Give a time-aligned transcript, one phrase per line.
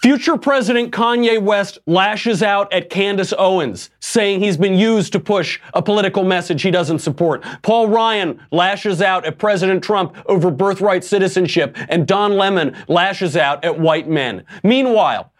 [0.00, 5.60] Future President Kanye West lashes out at Candace Owens, saying he's been used to push
[5.74, 7.44] a political message he doesn't support.
[7.60, 13.62] Paul Ryan lashes out at President Trump over birthright citizenship, and Don Lemon lashes out
[13.62, 14.42] at white men.
[14.64, 15.30] Meanwhile,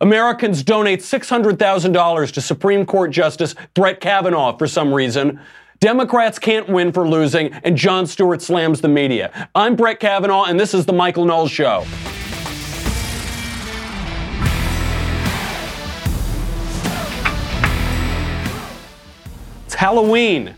[0.00, 5.38] Americans donate $600,000 to Supreme Court Justice Brett Kavanaugh for some reason.
[5.80, 9.48] Democrats can't win for losing, and Jon Stewart slams the media.
[9.54, 11.84] I'm Brett Kavanaugh, and this is The Michael Knowles Show.
[19.66, 20.54] It's Halloween.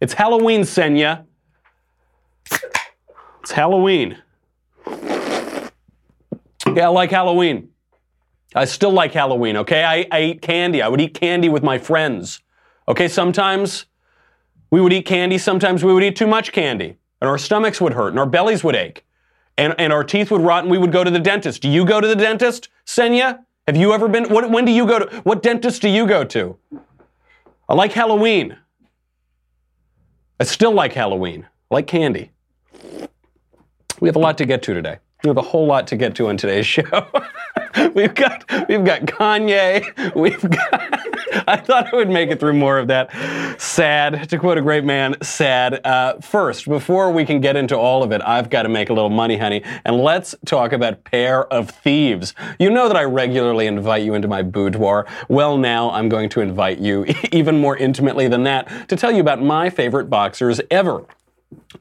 [0.00, 1.24] It's Halloween, Senya.
[3.40, 4.18] It's Halloween.
[6.74, 7.70] Yeah, I like Halloween.
[8.54, 9.82] I still like Halloween, okay?
[9.82, 10.82] I, I eat candy.
[10.82, 12.40] I would eat candy with my friends.
[12.86, 13.86] Okay, sometimes
[14.72, 17.92] we would eat candy, sometimes we would eat too much candy, and our stomachs would
[17.92, 19.04] hurt and our bellies would ache.
[19.58, 21.60] And, and our teeth would rot and we would go to the dentist.
[21.60, 23.44] Do you go to the dentist, Senya?
[23.66, 24.30] Have you ever been?
[24.30, 25.16] What, when do you go to?
[25.20, 26.56] What dentist do you go to?
[27.68, 28.56] I like Halloween.
[30.40, 31.46] I still like Halloween.
[31.70, 32.30] I like candy.
[34.00, 34.98] We have a lot to get to today.
[35.22, 36.82] We have a whole lot to get to in today's show.
[37.94, 40.14] we've got we've got Kanye.
[40.16, 41.02] We've got.
[41.52, 43.10] I thought I would make it through more of that.
[43.60, 45.16] Sad, to quote a great man.
[45.20, 45.84] Sad.
[45.84, 48.94] Uh, first, before we can get into all of it, I've got to make a
[48.94, 52.34] little money, honey, and let's talk about Pair of Thieves.
[52.58, 55.06] You know that I regularly invite you into my boudoir.
[55.28, 59.20] Well, now I'm going to invite you even more intimately than that to tell you
[59.20, 61.04] about my favorite boxers ever.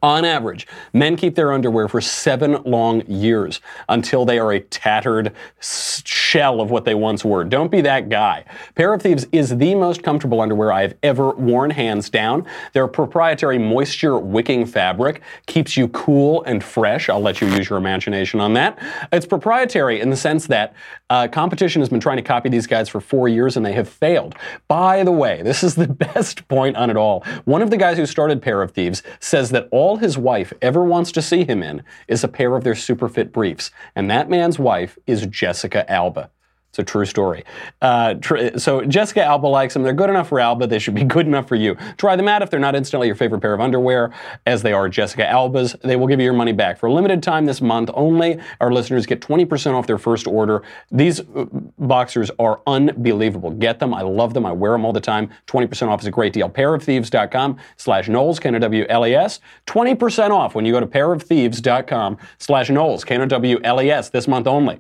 [0.02, 5.34] On average, men keep their underwear for seven long years until they are a tattered
[5.60, 7.44] shell of what they once were.
[7.44, 8.46] Don't be that guy.
[8.76, 12.46] Pair of Thieves is the most comfortable underwear I have ever worn, hands down.
[12.74, 17.10] Their proprietary moisture wicking fabric keeps you cool and fresh.
[17.10, 18.78] I'll let you use your imagination on that.
[19.12, 20.74] It's proprietary in the sense that
[21.10, 23.90] uh, competition has been trying to copy these guys for four years and they have
[23.90, 24.36] failed.
[24.68, 27.24] By the way, this is the best point on it all.
[27.46, 30.84] One of the guys who started Pair of Thieves says that all his wife ever
[30.84, 33.72] wants to see him in is a pair of their super fit briefs.
[33.96, 36.30] And that man's wife is Jessica Alba.
[36.72, 37.44] It's a true story.
[37.82, 39.84] Uh, tr- so Jessica Alba likes them.
[39.84, 40.68] They're good enough for Alba.
[40.68, 41.76] They should be good enough for you.
[41.98, 44.14] Try them out if they're not instantly your favorite pair of underwear,
[44.46, 45.76] as they are Jessica Alba's.
[45.84, 46.80] They will give you your money back.
[46.80, 50.64] For a limited time this month only, our listeners get 20% off their first order.
[50.90, 51.46] These uh,
[51.78, 53.52] boxers are unbelievable.
[53.52, 53.94] Get them.
[53.94, 54.46] I love them.
[54.46, 55.30] I wear them all the time.
[55.48, 56.50] 20% off is a great deal.
[56.50, 59.42] Pairofthieves.com slash Knowles, K-N-O-W-L-E-S.
[59.68, 64.80] 20% off when you go to pairofthieves.com slash Knowles, K-N-O-W-L-E-S, this month only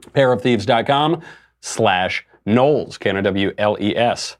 [0.00, 1.22] pairofthieves.com
[1.60, 4.36] slash Knowles, K-N-O-W-L-E-S.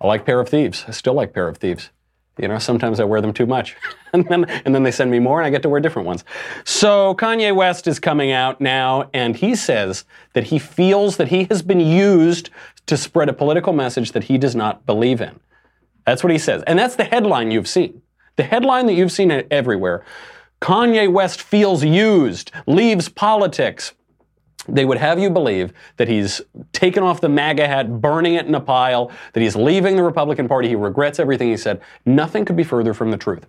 [0.00, 0.84] I like Pair of Thieves.
[0.86, 1.90] I still like Pair of Thieves.
[2.38, 3.76] You know, sometimes I wear them too much.
[4.12, 6.22] and, then, and then they send me more and I get to wear different ones.
[6.64, 11.44] So Kanye West is coming out now and he says that he feels that he
[11.44, 12.50] has been used
[12.86, 15.40] to spread a political message that he does not believe in.
[16.04, 16.62] That's what he says.
[16.66, 18.02] And that's the headline you've seen.
[18.36, 20.04] The headline that you've seen everywhere.
[20.60, 23.92] Kanye West feels used, leaves politics,
[24.68, 26.40] they would have you believe that he's
[26.72, 30.48] taken off the MAGA hat, burning it in a pile, that he's leaving the Republican
[30.48, 31.80] Party, he regrets everything he said.
[32.04, 33.46] Nothing could be further from the truth.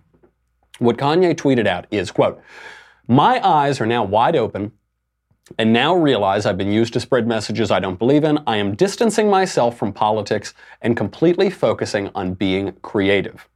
[0.80, 2.42] What Kanye tweeted out is, quote,
[3.08, 4.74] my eyes are now wide open
[5.58, 8.40] and now realize I've been used to spread messages I don't believe in.
[8.46, 13.48] I am distancing myself from politics and completely focusing on being creative.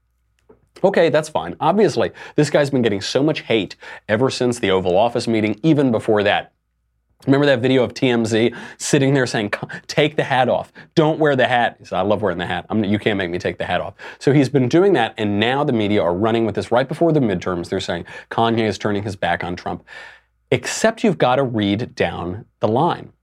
[0.83, 1.55] Okay, that's fine.
[1.59, 3.75] Obviously, this guy's been getting so much hate
[4.07, 6.53] ever since the Oval Office meeting, even before that.
[7.25, 9.53] Remember that video of TMZ sitting there saying,
[9.87, 10.73] take the hat off.
[10.95, 11.75] Don't wear the hat.
[11.79, 12.65] He said, I love wearing the hat.
[12.69, 13.93] I'm, you can't make me take the hat off.
[14.19, 17.11] So he's been doing that, and now the media are running with this right before
[17.11, 17.69] the midterms.
[17.69, 19.83] They're saying Kanye is turning his back on Trump.
[20.51, 23.13] Except you've got to read down the line.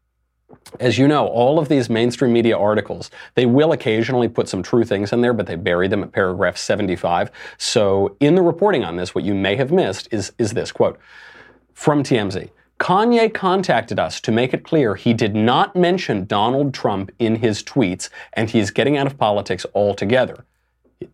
[0.80, 4.84] As you know, all of these mainstream media articles, they will occasionally put some true
[4.84, 7.30] things in there, but they bury them at paragraph 75.
[7.58, 10.98] So in the reporting on this, what you may have missed is, is this quote
[11.74, 12.50] from TMZ.
[12.78, 17.62] Kanye contacted us to make it clear he did not mention Donald Trump in his
[17.62, 20.44] tweets and he's getting out of politics altogether.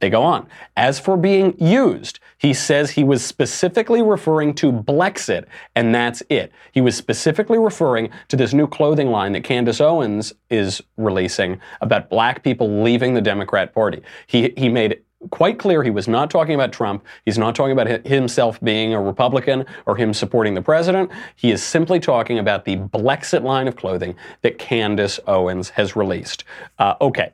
[0.00, 0.46] They go on.
[0.76, 5.44] As for being used, he says he was specifically referring to Blexit,
[5.75, 6.52] and that's it.
[6.72, 12.08] He was specifically referring to this new clothing line that Candace Owens is releasing about
[12.08, 14.00] black people leaving the Democrat Party.
[14.26, 17.05] He, he made quite clear he was not talking about Trump.
[17.25, 21.11] He's not talking about himself being a Republican or him supporting the president.
[21.37, 26.44] He is simply talking about the Blexit line of clothing that Candace Owens has released.
[26.79, 27.32] Uh, okay.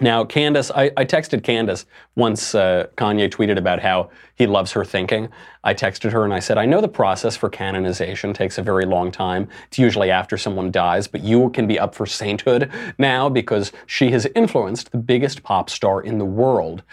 [0.00, 1.84] Now, Candace, I, I texted Candace
[2.14, 5.28] once uh, Kanye tweeted about how he loves her thinking.
[5.64, 8.86] I texted her and I said, I know the process for canonization takes a very
[8.86, 9.48] long time.
[9.66, 14.12] It's usually after someone dies, but you can be up for sainthood now because she
[14.12, 16.84] has influenced the biggest pop star in the world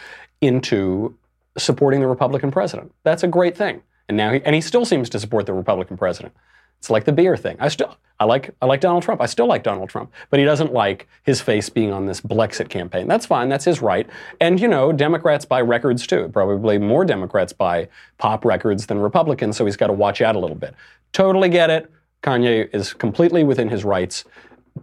[0.42, 1.16] into
[1.58, 2.92] supporting the Republican president.
[3.04, 3.84] That's a great thing.
[4.08, 6.34] And now, he, and he still seems to support the Republican president.
[6.80, 7.58] It's like the beer thing.
[7.60, 9.22] I still, I like, I like Donald Trump.
[9.22, 12.70] I still like Donald Trump, but he doesn't like his face being on this Blexit
[12.70, 13.08] campaign.
[13.08, 13.50] That's fine.
[13.50, 14.08] That's his right.
[14.40, 16.30] And you know, Democrats buy records too.
[16.32, 17.88] Probably more Democrats buy
[18.18, 20.76] pop records than Republicans, so he's got to watch out a little bit.
[21.12, 21.92] Totally get it.
[22.22, 24.26] Kanye is completely within his rights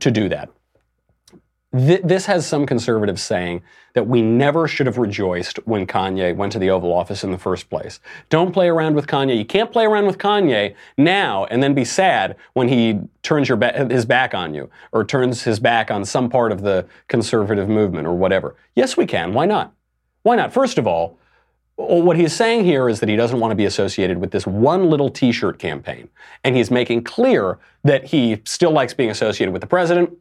[0.00, 0.48] to do that.
[1.74, 3.62] Th- this has some conservatives saying
[3.94, 7.38] that we never should have rejoiced when Kanye went to the Oval Office in the
[7.38, 7.98] first place.
[8.28, 9.36] Don't play around with Kanye.
[9.36, 13.88] You can't play around with Kanye now and then be sad when he turns ba-
[13.90, 18.06] his back on you or turns his back on some part of the conservative movement
[18.06, 18.54] or whatever.
[18.74, 19.32] Yes, we can.
[19.32, 19.72] Why not?
[20.22, 20.52] Why not?
[20.52, 21.19] First of all,
[21.76, 24.90] what he's saying here is that he doesn't want to be associated with this one
[24.90, 26.08] little t shirt campaign.
[26.44, 30.16] And he's making clear that he still likes being associated with the president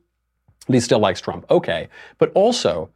[0.68, 1.46] he still likes Trump.
[1.50, 1.90] Okay.
[2.18, 2.90] But also,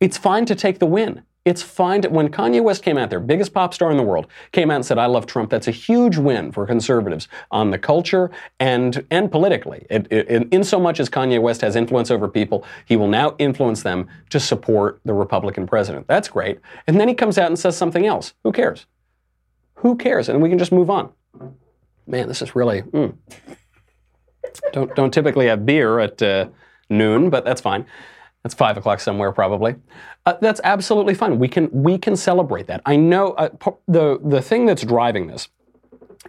[0.00, 1.22] it's fine to take the win.
[1.44, 4.26] It's fine to, when Kanye West came out there, biggest pop star in the world,
[4.52, 7.78] came out and said, I love Trump, that's a huge win for conservatives on the
[7.78, 8.30] culture
[8.60, 9.86] and, and politically.
[9.88, 13.34] It, it, in so much as Kanye West has influence over people, he will now
[13.38, 16.06] influence them to support the Republican president.
[16.06, 16.58] That's great.
[16.86, 18.34] And then he comes out and says something else.
[18.44, 18.84] Who cares?
[19.76, 20.28] Who cares?
[20.28, 21.12] And we can just move on.
[22.06, 22.82] Man, this is really.
[22.82, 23.16] Mm.
[24.72, 26.48] Don't don't typically have beer at uh,
[26.90, 27.86] noon, but that's fine.
[28.42, 29.76] That's five o'clock somewhere probably.
[30.24, 31.38] Uh, that's absolutely fine.
[31.38, 32.82] We can we can celebrate that.
[32.86, 33.48] I know uh,
[33.86, 35.48] the the thing that's driving this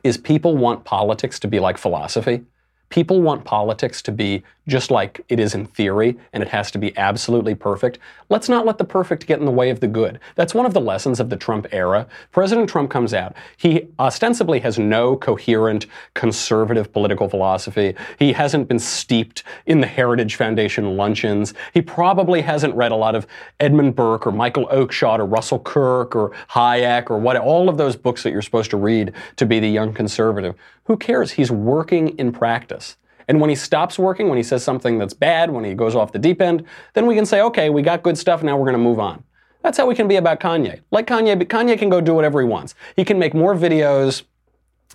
[0.03, 2.45] is people want politics to be like philosophy.
[2.89, 6.77] People want politics to be just like it is in theory, and it has to
[6.77, 7.97] be absolutely perfect.
[8.30, 10.19] Let's not let the perfect get in the way of the good.
[10.36, 12.07] That's one of the lessons of the Trump era.
[12.31, 13.36] President Trump comes out.
[13.57, 17.95] He ostensibly has no coherent conservative political philosophy.
[18.19, 21.53] He hasn't been steeped in the Heritage Foundation luncheons.
[21.74, 23.25] He probably hasn't read a lot of
[23.59, 27.95] Edmund Burke or Michael Oakeshott or Russell Kirk or Hayek or what all of those
[27.95, 30.56] books that you're supposed to read to be the young conservative.
[30.89, 31.31] Who cares?
[31.31, 32.97] He's working in practice.
[33.27, 36.12] And when he stops working, when he says something that's bad, when he goes off
[36.12, 36.65] the deep end,
[36.95, 39.24] then we can say, okay, we got good stuff, now we're going to move on.
[39.62, 40.81] That's how we can be about Kanye.
[40.89, 42.74] Like Kanye, but Kanye can go do whatever he wants.
[42.95, 44.24] He can make more videos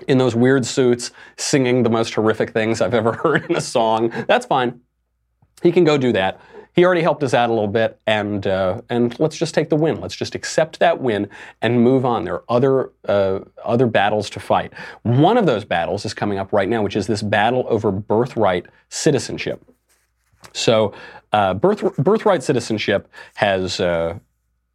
[0.08, 4.12] in those weird suits singing the most horrific things I've ever heard in a song.
[4.26, 4.80] That's fine.
[5.62, 6.40] He can go do that
[6.74, 9.76] he already helped us out a little bit, and uh, and let's just take the
[9.76, 10.00] win.
[10.00, 11.28] Let's just accept that win
[11.62, 12.24] and move on.
[12.24, 14.72] There are other uh, other battles to fight.
[15.02, 18.66] One of those battles is coming up right now, which is this battle over birthright
[18.88, 19.64] citizenship.
[20.52, 20.92] So,
[21.32, 24.18] uh, birth, birthright citizenship has uh,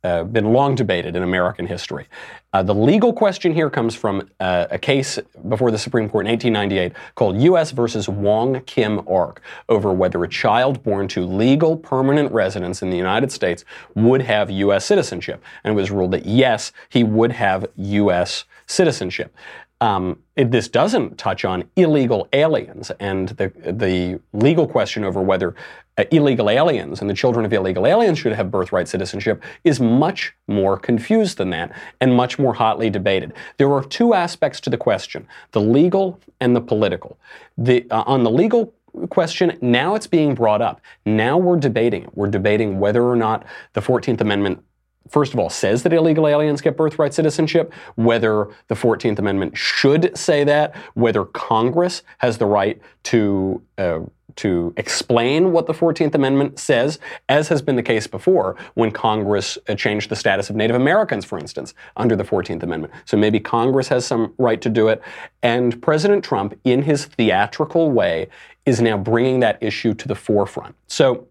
[0.04, 2.07] uh, been long debated in American history.
[2.54, 5.19] Uh, the legal question here comes from uh, a case
[5.50, 7.72] before the Supreme Court in 1898 called U.S.
[7.72, 12.98] versus Wong Kim Ark over whether a child born to legal permanent residence in the
[12.98, 14.86] United States would have U.S.
[14.86, 15.44] citizenship.
[15.63, 18.46] And it was ruled that yes, he would have U.S.
[18.66, 19.36] citizenship.
[19.81, 25.56] Um, it, this doesn't touch on illegal aliens and the, the legal question over whether
[26.00, 30.34] uh, illegal aliens and the children of illegal aliens should have birthright citizenship is much
[30.48, 33.34] more confused than that and much more hotly debated.
[33.57, 37.20] There are two aspects to the question the legal and the political.
[37.58, 38.74] The, uh, on the legal
[39.10, 40.79] question, now it's being brought up.
[41.06, 42.15] Now we're debating it.
[42.15, 44.63] We're debating whether or not the 14th Amendment
[45.08, 50.15] first of all, says that illegal aliens get birthright citizenship, whether the 14th Amendment should
[50.18, 53.62] say that, whether Congress has the right to.
[53.77, 54.01] Uh,
[54.36, 59.58] to explain what the 14th Amendment says, as has been the case before when Congress
[59.68, 62.94] uh, changed the status of Native Americans, for instance, under the 14th Amendment.
[63.03, 65.01] So maybe Congress has some right to do it.
[65.44, 68.29] And President Trump, in his theatrical way,
[68.65, 70.74] is now bringing that issue to the forefront.
[70.88, 71.27] So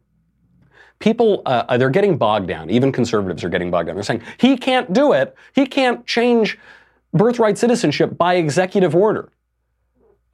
[0.99, 2.71] people uh, they're getting bogged down.
[2.71, 3.97] Even conservatives are getting bogged down.
[3.97, 5.35] They're saying he can't do it.
[5.55, 6.59] He can't change
[7.12, 9.31] birthright citizenship by executive order.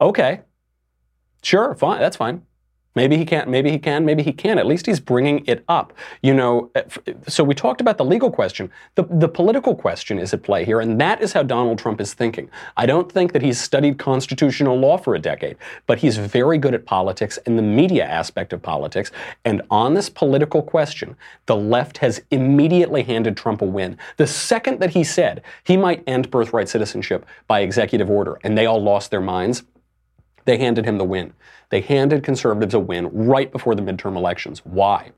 [0.01, 0.41] Okay,
[1.43, 2.41] sure, fine, that's fine.
[2.95, 4.57] Maybe he can't, maybe he can, maybe he can.
[4.57, 5.93] At least he's bringing it up.
[6.21, 6.83] You know, eh,
[7.27, 8.71] so we talked about the legal question.
[8.95, 12.13] The, the political question is at play here, and that is how Donald Trump is
[12.13, 12.49] thinking.
[12.77, 16.73] I don't think that he's studied constitutional law for a decade, but he's very good
[16.73, 19.11] at politics and the media aspect of politics.
[19.43, 23.97] And on this political question, the left has immediately handed Trump a win.
[24.17, 28.65] The second that he said he might end birthright citizenship by executive order, and they
[28.65, 29.63] all lost their minds,
[30.45, 31.33] they handed him the win.
[31.69, 34.59] They handed conservatives a win right before the midterm elections.
[34.63, 35.11] Why?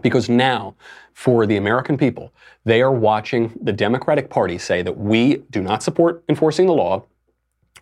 [0.00, 0.74] Because now,
[1.12, 2.32] for the American people,
[2.64, 7.04] they are watching the Democratic Party say that we do not support enforcing the law.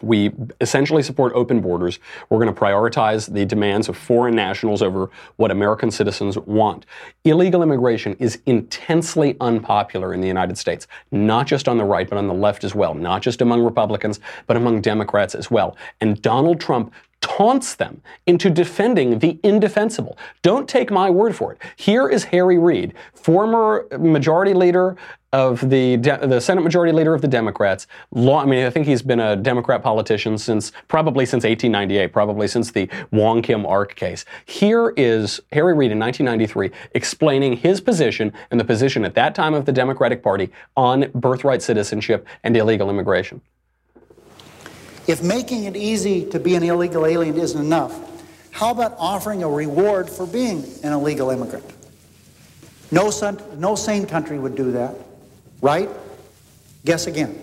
[0.02, 1.98] We essentially support open borders.
[2.28, 6.86] We're going to prioritize the demands of foreign nationals over what American citizens want.
[7.24, 12.18] Illegal immigration is intensely unpopular in the United States, not just on the right, but
[12.18, 15.76] on the left as well, not just among Republicans, but among Democrats as well.
[16.00, 20.16] And Donald Trump taunts them into defending the indefensible.
[20.42, 21.58] Don't take my word for it.
[21.76, 24.96] Here is Harry Reid, former majority leader
[25.32, 27.86] of the De- the Senate Majority Leader of the Democrats.
[28.16, 32.72] I mean, I think he's been a Democrat politician since probably since 1898, probably since
[32.72, 34.24] the Wong Kim Ark case.
[34.46, 39.54] Here is Harry Reid in 1993 explaining his position and the position at that time
[39.54, 43.40] of the Democratic Party on birthright citizenship and illegal immigration.
[45.06, 47.98] If making it easy to be an illegal alien isn't enough,
[48.50, 51.64] how about offering a reward for being an illegal immigrant?
[52.90, 54.94] No, son, no sane country would do that,
[55.60, 55.88] right?
[56.84, 57.40] Guess again.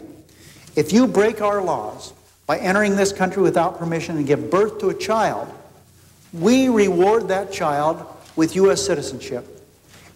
[0.75, 2.13] If you break our laws
[2.45, 5.51] by entering this country without permission and give birth to a child,
[6.33, 8.85] we reward that child with U.S.
[8.85, 9.45] citizenship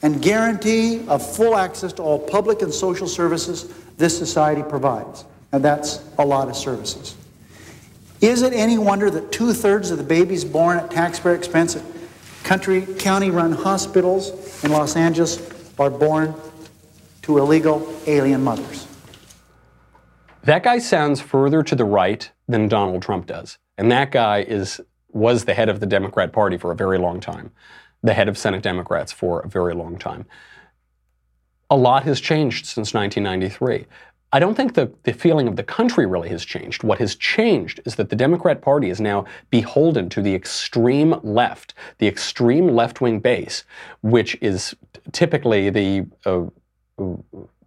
[0.03, 5.25] and guarantee of full access to all public and social services this society provides.
[5.51, 7.15] And that's a lot of services.
[8.22, 11.84] Is it any wonder that two thirds of the babies born at taxpayer expense at
[12.44, 15.42] country, county run hospitals in Los Angeles
[15.80, 16.36] are born
[17.24, 18.88] to illegal alien mothers?
[20.44, 23.58] That guy sounds further to the right than Donald Trump does.
[23.78, 27.20] And that guy is was the head of the Democrat Party for a very long
[27.20, 27.51] time,
[28.04, 30.25] the head of Senate Democrats for a very long time.
[31.70, 33.88] A lot has changed since 1993.
[34.33, 36.83] I don't think the, the feeling of the country really has changed.
[36.83, 41.73] What has changed is that the Democrat Party is now beholden to the extreme left,
[41.97, 43.65] the extreme left wing base,
[44.01, 44.73] which is
[45.11, 46.45] typically the uh,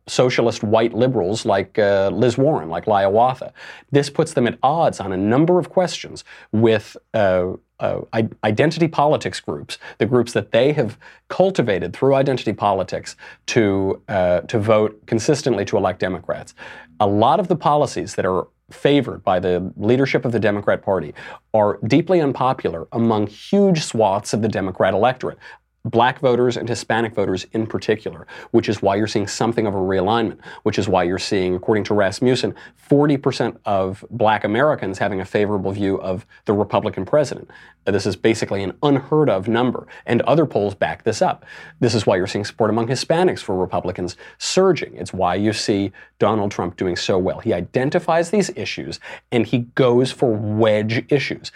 [0.07, 3.53] socialist white liberals like uh, Liz Warren, like Liawatha.
[3.91, 8.03] This puts them at odds on a number of questions with uh, uh,
[8.45, 14.59] identity politics groups, the groups that they have cultivated through identity politics to uh, to
[14.59, 16.55] vote consistently to elect Democrats.
[17.01, 21.15] A lot of the policies that are favored by the leadership of the Democrat Party
[21.53, 25.39] are deeply unpopular among huge swaths of the Democrat electorate
[25.85, 29.79] black voters and Hispanic voters in particular, which is why you're seeing something of a
[29.79, 32.55] realignment, which is why you're seeing, according to Rasmussen,
[32.91, 37.50] 40% of black Americans having a favorable view of the Republican president.
[37.85, 41.45] This is basically an unheard of number, and other polls back this up.
[41.81, 44.95] This is why you're seeing support among Hispanics for Republicans surging.
[44.95, 47.41] It's why you see Donald Trump doing so well.
[47.41, 49.00] He identifies these issues
[49.31, 51.53] and he goes for wedge issues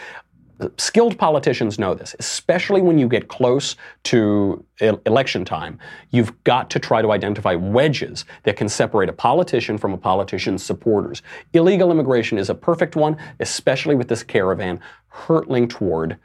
[0.77, 5.79] skilled politicians know this, especially when you get close to election time.
[6.11, 10.63] You've got to try to identify wedges that can separate a politician from a politician's
[10.63, 11.23] supporters.
[11.53, 16.19] Illegal immigration is a perfect one, especially with this caravan hurtling toward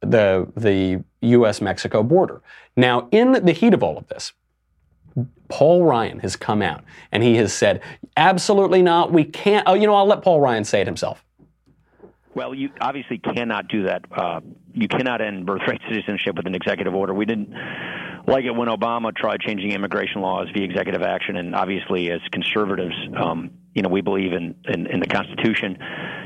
[0.00, 1.60] the, the U.S.
[1.60, 2.42] Mexico border.
[2.76, 4.32] Now, in the heat of all of this,
[5.48, 7.80] Paul Ryan has come out and he has said,
[8.16, 9.12] absolutely not.
[9.12, 9.66] We can't.
[9.66, 11.24] Oh, you know, I'll let Paul Ryan say it himself.
[12.36, 14.04] Well, you obviously cannot do that.
[14.14, 14.40] Uh,
[14.74, 17.14] you cannot end birthright citizenship with an executive order.
[17.14, 17.48] We didn't
[18.28, 22.94] like it when Obama tried changing immigration laws via executive action, and obviously, as conservatives,
[23.18, 25.78] um, you know, we believe in, in, in the Constitution.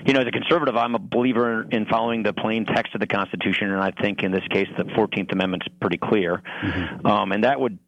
[0.05, 3.07] You know, as a conservative, I'm a believer in following the plain text of the
[3.07, 7.07] Constitution, and I think in this case, the 14th Amendment's pretty clear, mm-hmm.
[7.07, 7.79] um, and that would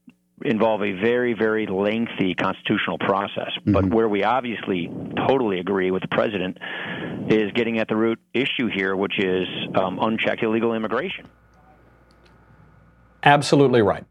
[0.45, 3.51] involve a very, very lengthy constitutional process.
[3.61, 3.73] Mm-hmm.
[3.73, 4.91] But where we obviously
[5.27, 6.59] totally agree with the president
[7.29, 11.29] is getting at the root issue here, which is um, unchecked illegal immigration.
[13.25, 14.05] Absolutely right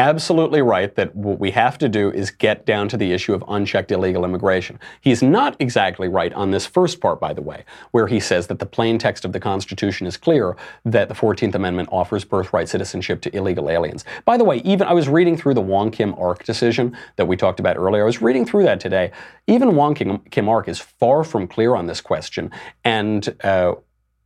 [0.00, 3.44] absolutely right that what we have to do is get down to the issue of
[3.48, 4.80] unchecked illegal immigration.
[5.02, 8.60] He's not exactly right on this first part, by the way, where he says that
[8.60, 13.20] the plain text of the Constitution is clear that the 14th Amendment offers birthright citizenship
[13.20, 14.06] to illegal aliens.
[14.24, 17.36] By the way, even I was reading through the Wong Kim Ark decision that we
[17.36, 18.02] talked about earlier.
[18.02, 19.12] I was reading through that today.
[19.46, 22.50] Even Wong Kim, Ark is far from clear on this question.
[22.84, 23.74] And uh,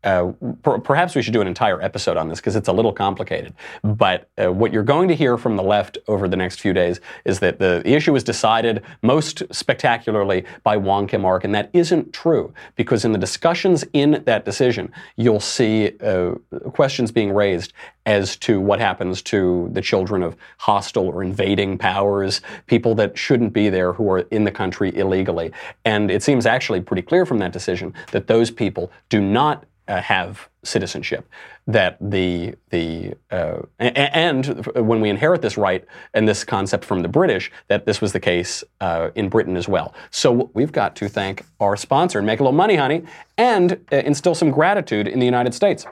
[0.04, 0.32] uh,
[0.62, 3.54] per- perhaps we should do an entire episode on this because it's a little complicated.
[3.82, 7.00] But uh, what you're going to hear from the left over the next few days
[7.24, 11.70] is that the, the issue was decided most spectacularly by Wong Kim Ark, and that
[11.72, 16.32] isn't true because in the discussions in that decision, you'll see uh,
[16.72, 17.72] questions being raised
[18.06, 23.52] as to what happens to the children of hostile or invading powers, people that shouldn't
[23.52, 25.50] be there who are in the country illegally.
[25.84, 30.00] And it seems actually pretty clear from that decision that those people do not uh,
[30.00, 31.28] have citizenship.
[31.66, 37.08] That the the uh, and when we inherit this right and this concept from the
[37.08, 39.94] British, that this was the case uh, in Britain as well.
[40.10, 43.04] So we've got to thank our sponsor and make a little money, honey,
[43.38, 45.86] and uh, instill some gratitude in the United States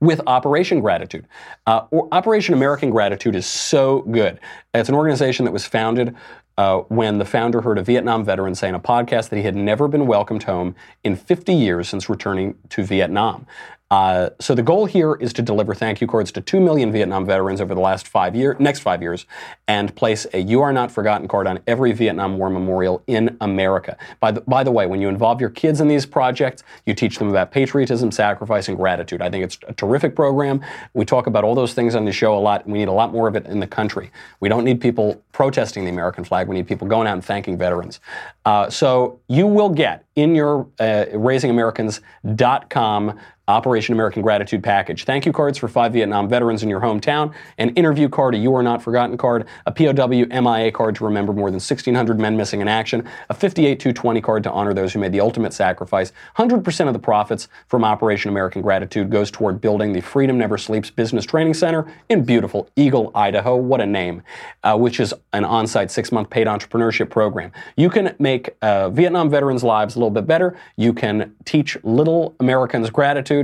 [0.00, 1.26] with Operation Gratitude.
[1.66, 4.38] Uh, Operation American Gratitude is so good.
[4.74, 6.14] It's an organization that was founded
[6.56, 9.54] uh, when the founder heard a Vietnam veteran say in a podcast that he had
[9.54, 10.74] never been welcomed home
[11.04, 13.46] in 50 years since returning to Vietnam.
[13.90, 17.24] Uh, so the goal here is to deliver thank you cards to 2 million Vietnam
[17.24, 19.24] veterans over the last five year, next five years
[19.66, 23.96] and place a You Are Not Forgotten card on every Vietnam War memorial in America.
[24.20, 27.18] By the, by the way, when you involve your kids in these projects, you teach
[27.18, 29.22] them about patriotism, sacrifice, and gratitude.
[29.22, 30.60] I think it's a terrific program.
[30.92, 32.66] We talk about all those things on the show a lot.
[32.66, 34.10] We need a lot more of it in the country.
[34.40, 36.46] We don't need people protesting the American flag.
[36.46, 38.00] We need people going out and thanking veterans.
[38.44, 43.18] Uh, so you will get in your uh, raisingamericans.com
[43.48, 45.04] Operation American Gratitude Package.
[45.04, 48.54] Thank you cards for five Vietnam veterans in your hometown, an interview card, a You
[48.54, 52.60] Are Not Forgotten card, a POW MIA card to remember more than 1,600 men missing
[52.60, 56.12] in action, a 58-220 card to honor those who made the ultimate sacrifice.
[56.36, 60.90] 100% of the profits from Operation American Gratitude goes toward building the Freedom Never Sleeps
[60.90, 63.56] Business Training Center in beautiful Eagle, Idaho.
[63.56, 64.22] What a name,
[64.62, 67.50] uh, which is an on site six month paid entrepreneurship program.
[67.78, 70.58] You can make uh, Vietnam veterans' lives a little bit better.
[70.76, 73.37] You can teach little Americans gratitude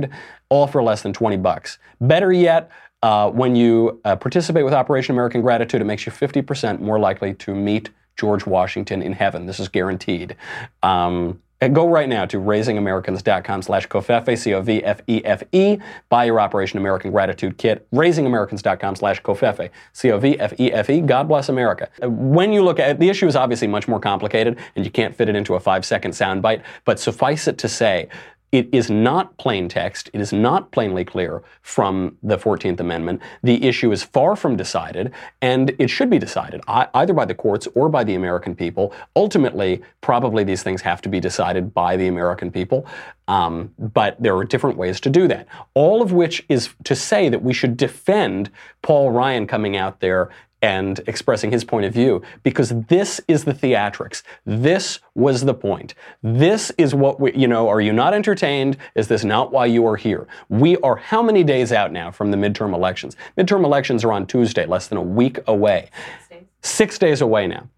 [0.49, 1.77] all for less than 20 bucks.
[2.01, 2.69] Better yet,
[3.01, 7.33] uh, when you uh, participate with Operation American Gratitude, it makes you 50% more likely
[7.35, 9.45] to meet George Washington in heaven.
[9.45, 10.35] This is guaranteed.
[10.81, 11.41] Um,
[11.73, 15.77] go right now to raisingamericans.com slash covfefe, C-O-V-F-E-F-E.
[16.09, 17.87] Buy your Operation American Gratitude Kit.
[17.91, 21.01] Raisingamericans.com slash covfefe, C-O-V-F-E-F-E.
[21.01, 21.89] God bless America.
[22.01, 25.29] When you look at the issue is obviously much more complicated and you can't fit
[25.29, 28.09] it into a five second soundbite, but suffice it to say
[28.51, 30.09] it is not plain text.
[30.13, 33.21] It is not plainly clear from the 14th Amendment.
[33.43, 35.11] The issue is far from decided,
[35.41, 38.93] and it should be decided either by the courts or by the American people.
[39.15, 42.85] Ultimately, probably these things have to be decided by the American people,
[43.27, 45.47] um, but there are different ways to do that.
[45.73, 50.29] All of which is to say that we should defend Paul Ryan coming out there
[50.65, 54.23] and expressing his point of view because this is the theatrics.
[54.47, 55.93] This was the point.
[56.23, 58.75] This is what we, you know, are you not entertained?
[58.95, 60.27] Is this not why you are here?
[60.49, 63.15] We are how many days out now from the midterm elections?
[63.37, 65.91] Midterm elections are on Tuesday, less than a week away.
[66.27, 67.69] Six days, Six days away now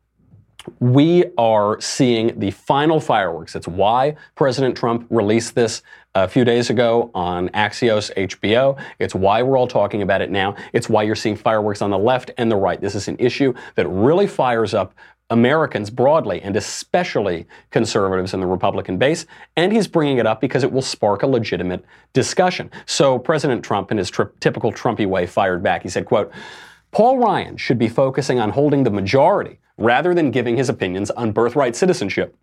[0.79, 3.55] we are seeing the final fireworks.
[3.55, 5.81] It's why President Trump released this
[6.15, 8.79] a few days ago on Axios HBO.
[8.99, 10.55] It's why we're all talking about it now.
[10.73, 12.81] It's why you're seeing fireworks on the left and the right.
[12.81, 14.93] This is an issue that really fires up
[15.29, 19.25] Americans broadly, and especially conservatives in the Republican base.
[19.57, 22.71] And he's bringing it up because it will spark a legitimate discussion.
[22.85, 25.83] So President Trump, in his tri- typical Trumpy way, fired back.
[25.83, 26.31] He said, quote,
[26.91, 31.31] Paul Ryan should be focusing on holding the majority rather than giving his opinions on
[31.31, 32.35] birthright citizenship,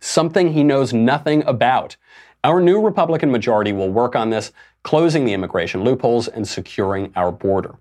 [0.00, 1.96] something he knows nothing about.
[2.42, 7.32] Our new Republican majority will work on this, closing the immigration loopholes and securing our
[7.32, 7.76] border.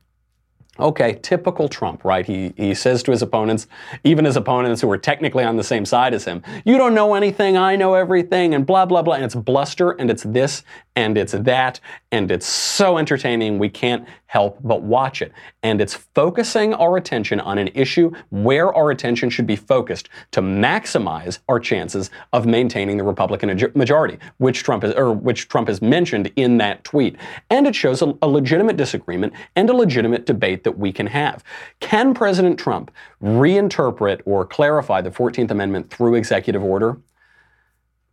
[0.80, 2.26] Okay, typical Trump, right?
[2.26, 3.68] He, he says to his opponents,
[4.04, 7.14] even his opponents who are technically on the same side as him, you don't know
[7.14, 9.14] anything, I know everything, and blah, blah, blah.
[9.14, 10.64] And it's bluster, and it's this,
[10.96, 11.80] and it's that,
[12.12, 15.32] and it's so entertaining, we can't help but watch it.
[15.62, 20.42] And it's focusing our attention on an issue where our attention should be focused to
[20.42, 25.84] maximize our chances of maintaining the Republican majority, which Trump is, or which Trump has
[25.84, 27.16] mentioned in that tweet.
[27.52, 31.44] And it shows a, a legitimate disagreement and a legitimate debate that we can have.
[31.80, 36.98] Can President Trump reinterpret or clarify the 14th Amendment through executive order?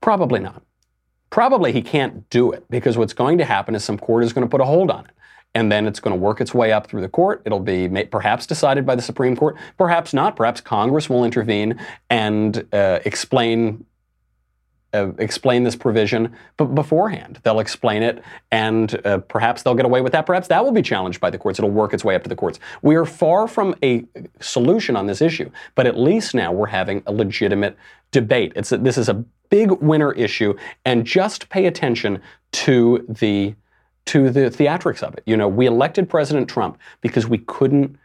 [0.00, 0.62] Probably not.
[1.30, 4.46] Probably he can't do it because what's going to happen is some court is going
[4.46, 5.12] to put a hold on it.
[5.54, 7.42] And then it's going to work its way up through the court.
[7.44, 10.36] It'll be perhaps decided by the Supreme Court, perhaps not.
[10.36, 13.84] Perhaps Congress will intervene and uh, explain
[14.92, 17.40] uh, explain this provision beforehand.
[17.42, 20.26] They'll explain it, and uh, perhaps they'll get away with that.
[20.26, 21.58] Perhaps that will be challenged by the courts.
[21.58, 22.58] It'll work its way up to the courts.
[22.82, 24.04] We are far from a
[24.40, 27.76] solution on this issue, but at least now we're having a legitimate
[28.10, 28.52] debate.
[28.56, 29.14] It's a, this is a
[29.48, 32.20] big winner issue, and just pay attention
[32.52, 33.54] to the
[34.06, 35.22] to the theatrics of it.
[35.26, 37.96] You know, we elected President Trump because we couldn't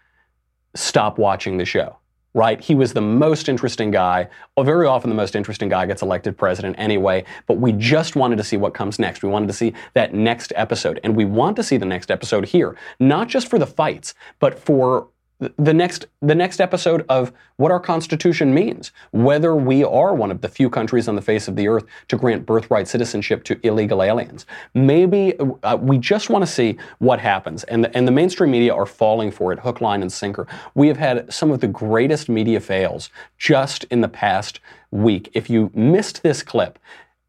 [0.76, 1.98] stop watching the show
[2.36, 2.60] right?
[2.60, 4.28] He was the most interesting guy.
[4.56, 8.36] Well, very often the most interesting guy gets elected president anyway, but we just wanted
[8.36, 9.24] to see what comes next.
[9.24, 11.00] We wanted to see that next episode.
[11.04, 14.60] And we want to see the next episode here, not just for the fights, but
[14.60, 15.08] for
[15.40, 20.42] the next the next episode of what our constitution means whether we are one of
[20.42, 24.02] the few countries on the face of the earth to grant birthright citizenship to illegal
[24.02, 24.46] aliens.
[24.74, 28.74] Maybe uh, we just want to see what happens and the, and the mainstream media
[28.74, 30.48] are falling for it hook line and sinker.
[30.74, 34.60] We have had some of the greatest media fails just in the past
[34.92, 35.30] week.
[35.34, 36.80] If you missed this clip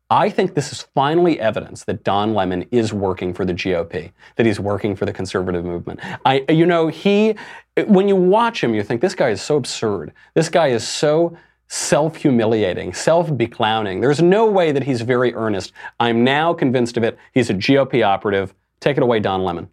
[0.09, 4.47] I think this is finally evidence that Don Lemon is working for the GOP, that
[4.47, 5.99] he's working for the conservative movement.
[6.25, 7.35] I, you know, he,
[7.87, 10.12] when you watch him, you think this guy is so absurd.
[10.35, 14.01] This guy is so self humiliating, self beclowning.
[14.01, 15.73] There's no way that he's very earnest.
[15.99, 17.19] I'm now convinced of it.
[17.35, 18.55] He's a GOP operative.
[18.79, 19.69] Take it away, Don Lemon.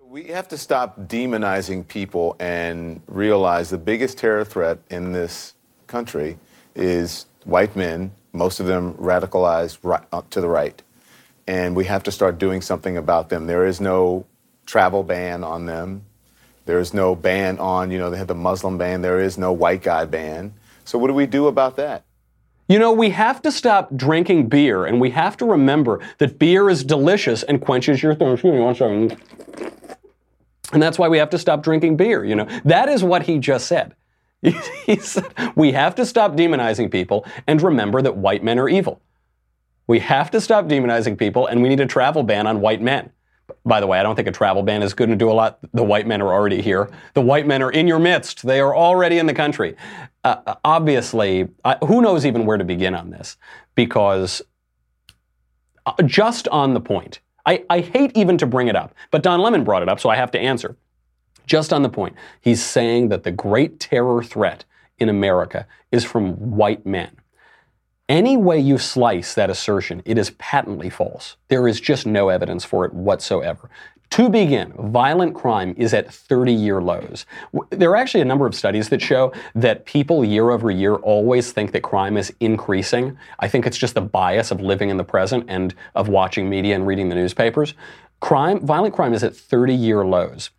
[0.00, 5.54] We have to stop demonizing people and realize the biggest terror threat in this
[5.86, 6.38] country
[6.74, 10.82] is white men most of them radicalized right, uh, to the right.
[11.46, 13.46] And we have to start doing something about them.
[13.46, 14.26] There is no
[14.64, 16.04] travel ban on them.
[16.64, 19.02] There is no ban on, you know, they have the Muslim ban.
[19.02, 20.54] There is no white guy ban.
[20.84, 22.04] So what do we do about that?
[22.68, 26.70] You know, we have to stop drinking beer, and we have to remember that beer
[26.70, 28.44] is delicious and quenches your thirst.
[28.44, 29.16] Excuse me one second.
[30.72, 32.24] And that's why we have to stop drinking beer.
[32.24, 33.94] You know, that is what he just said.
[34.86, 39.00] he said, we have to stop demonizing people and remember that white men are evil.
[39.86, 43.10] We have to stop demonizing people and we need a travel ban on white men.
[43.64, 45.58] By the way, I don't think a travel ban is going to do a lot.
[45.72, 46.90] The white men are already here.
[47.14, 48.42] The white men are in your midst.
[48.44, 49.76] They are already in the country.
[50.24, 53.36] Uh, obviously, uh, who knows even where to begin on this?
[53.74, 54.42] Because
[55.86, 59.40] uh, just on the point, I, I hate even to bring it up, but Don
[59.40, 60.76] Lemon brought it up, so I have to answer.
[61.46, 64.64] Just on the point, he's saying that the great terror threat
[64.98, 67.16] in America is from white men.
[68.08, 71.36] Any way you slice that assertion, it is patently false.
[71.48, 73.70] There is just no evidence for it whatsoever.
[74.10, 77.24] To begin, violent crime is at 30 year lows.
[77.70, 81.52] There are actually a number of studies that show that people year over year always
[81.52, 83.16] think that crime is increasing.
[83.38, 86.74] I think it's just the bias of living in the present and of watching media
[86.74, 87.72] and reading the newspapers.
[88.20, 90.50] Crime, violent crime is at 30 year lows.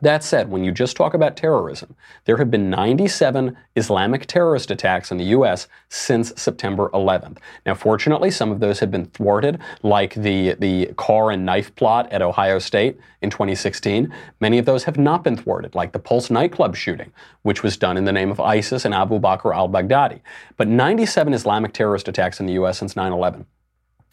[0.00, 5.10] That said, when you just talk about terrorism, there have been 97 Islamic terrorist attacks
[5.10, 5.66] in the U.S.
[5.88, 7.38] since September 11th.
[7.66, 12.12] Now, fortunately, some of those have been thwarted, like the, the car and knife plot
[12.12, 14.12] at Ohio State in 2016.
[14.40, 17.96] Many of those have not been thwarted, like the Pulse nightclub shooting, which was done
[17.96, 20.20] in the name of ISIS and Abu Bakr al Baghdadi.
[20.56, 22.78] But 97 Islamic terrorist attacks in the U.S.
[22.78, 23.46] since 9 11.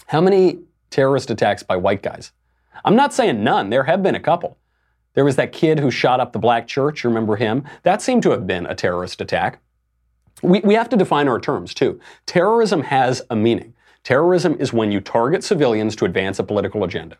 [0.07, 2.31] How many terrorist attacks by white guys?
[2.83, 4.57] I'm not saying none, there have been a couple.
[5.15, 7.03] There was that kid who shot up the black church.
[7.03, 7.63] Remember him?
[7.83, 9.59] That seemed to have been a terrorist attack.
[10.43, 11.99] We, we have to define our terms too.
[12.25, 13.73] Terrorism has a meaning.
[14.03, 17.17] Terrorism is when you target civilians to advance a political agenda.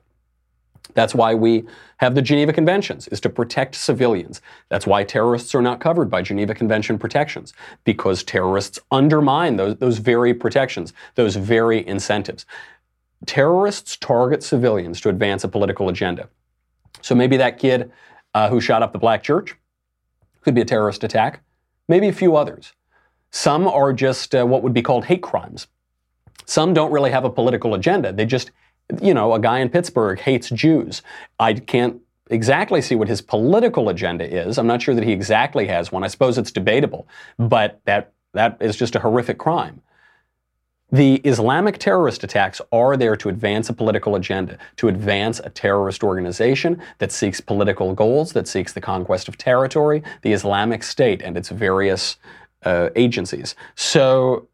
[0.93, 1.65] That's why we
[1.97, 4.41] have the Geneva Conventions, is to protect civilians.
[4.69, 7.53] That's why terrorists are not covered by Geneva Convention protections,
[7.84, 12.45] because terrorists undermine those, those very protections, those very incentives.
[13.25, 16.29] Terrorists target civilians to advance a political agenda.
[17.05, 17.91] So maybe that kid
[18.33, 19.55] uh, who shot up the black church
[20.41, 21.41] could be a terrorist attack.
[21.87, 22.73] Maybe a few others.
[23.29, 25.67] Some are just uh, what would be called hate crimes.
[26.45, 28.11] Some don't really have a political agenda.
[28.11, 28.49] They just,
[29.03, 31.03] you know, a guy in Pittsburgh hates Jews.
[31.39, 34.57] I can't exactly see what his political agenda is.
[34.57, 36.03] I'm not sure that he exactly has one.
[36.03, 39.79] I suppose it's debatable, but that that is just a horrific crime.
[40.91, 46.04] The Islamic terrorist attacks are there to advance a political agenda, to advance a terrorist
[46.04, 51.38] organization that seeks political goals, that seeks the conquest of territory, the Islamic State and
[51.38, 52.17] its various
[52.63, 53.56] uh, agencies.
[53.76, 54.48] So,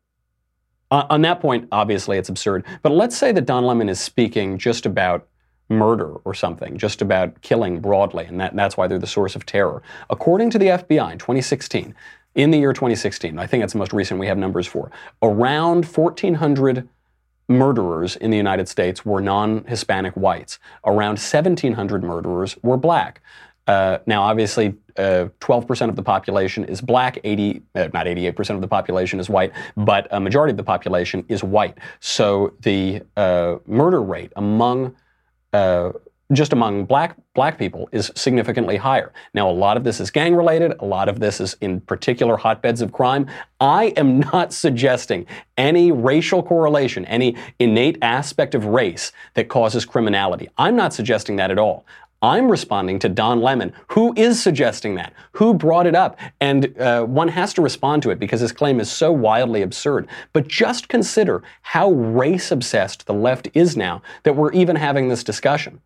[0.89, 2.65] uh, on that point, obviously it's absurd.
[2.81, 5.27] But let's say that Don Lemon is speaking just about
[5.69, 9.45] murder or something, just about killing broadly, and that, that's why they're the source of
[9.45, 9.81] terror.
[10.09, 11.95] According to the FBI in 2016,
[12.35, 14.91] in the year 2016, I think that's the most recent we have numbers for,
[15.21, 16.87] around 1,400
[17.47, 20.59] murderers in the United States were non Hispanic whites.
[20.85, 23.21] Around 1,700 murderers were black.
[23.67, 28.61] Uh, now, obviously, uh, 12% of the population is black, 80, uh, not 88% of
[28.61, 31.77] the population is white, but a majority of the population is white.
[31.99, 34.95] So the uh, murder rate among
[35.53, 35.91] uh,
[36.31, 39.13] just among black black people is significantly higher.
[39.33, 40.73] Now, a lot of this is gang related.
[40.79, 43.27] A lot of this is in particular hotbeds of crime.
[43.59, 45.25] I am not suggesting
[45.57, 50.49] any racial correlation, any innate aspect of race that causes criminality.
[50.57, 51.85] I'm not suggesting that at all.
[52.23, 57.03] I'm responding to Don Lemon, who is suggesting that, who brought it up, and uh,
[57.03, 60.07] one has to respond to it because his claim is so wildly absurd.
[60.31, 65.23] But just consider how race obsessed the left is now that we're even having this
[65.23, 65.81] discussion.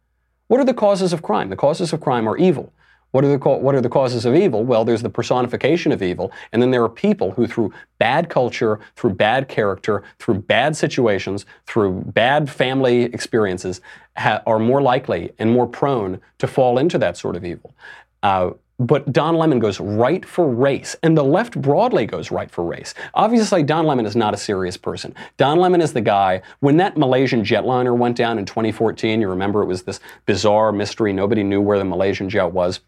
[0.47, 1.49] What are the causes of crime?
[1.49, 2.71] The causes of crime are evil.
[3.11, 4.65] What are, the, what are the causes of evil?
[4.65, 8.81] Well, there's the personification of evil, and then there are people who, through bad culture,
[8.97, 13.79] through bad character, through bad situations, through bad family experiences,
[14.17, 17.73] ha- are more likely and more prone to fall into that sort of evil.
[18.21, 22.63] Uh, but Don Lemon goes right for race, and the left broadly goes right for
[22.63, 22.93] race.
[23.13, 25.15] Obviously, Don Lemon is not a serious person.
[25.37, 29.61] Don Lemon is the guy, when that Malaysian jetliner went down in 2014, you remember
[29.61, 32.81] it was this bizarre mystery, nobody knew where the Malaysian jet was.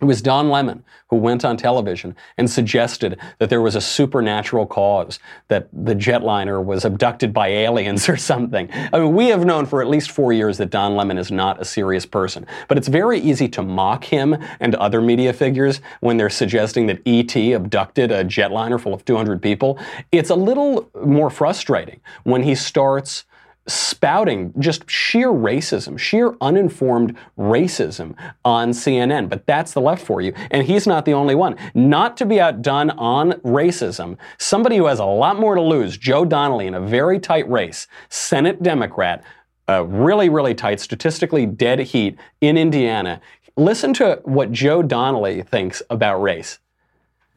[0.00, 4.64] It was Don Lemon who went on television and suggested that there was a supernatural
[4.64, 8.68] cause, that the jetliner was abducted by aliens or something.
[8.92, 11.60] I mean, we have known for at least four years that Don Lemon is not
[11.60, 16.16] a serious person, but it's very easy to mock him and other media figures when
[16.16, 17.52] they're suggesting that E.T.
[17.52, 19.78] abducted a jetliner full of 200 people.
[20.12, 23.24] It's a little more frustrating when he starts
[23.66, 29.28] spouting just sheer racism, sheer uninformed racism on CNN.
[29.28, 30.32] But that's the left for you.
[30.50, 31.56] And he's not the only one.
[31.74, 36.24] Not to be outdone on racism, somebody who has a lot more to lose, Joe
[36.24, 39.22] Donnelly, in a very tight race, Senate Democrat,
[39.68, 43.20] uh, really, really tight, statistically dead heat in Indiana.
[43.56, 46.58] Listen to what Joe Donnelly thinks about race.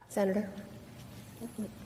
[0.10, 0.50] Senator.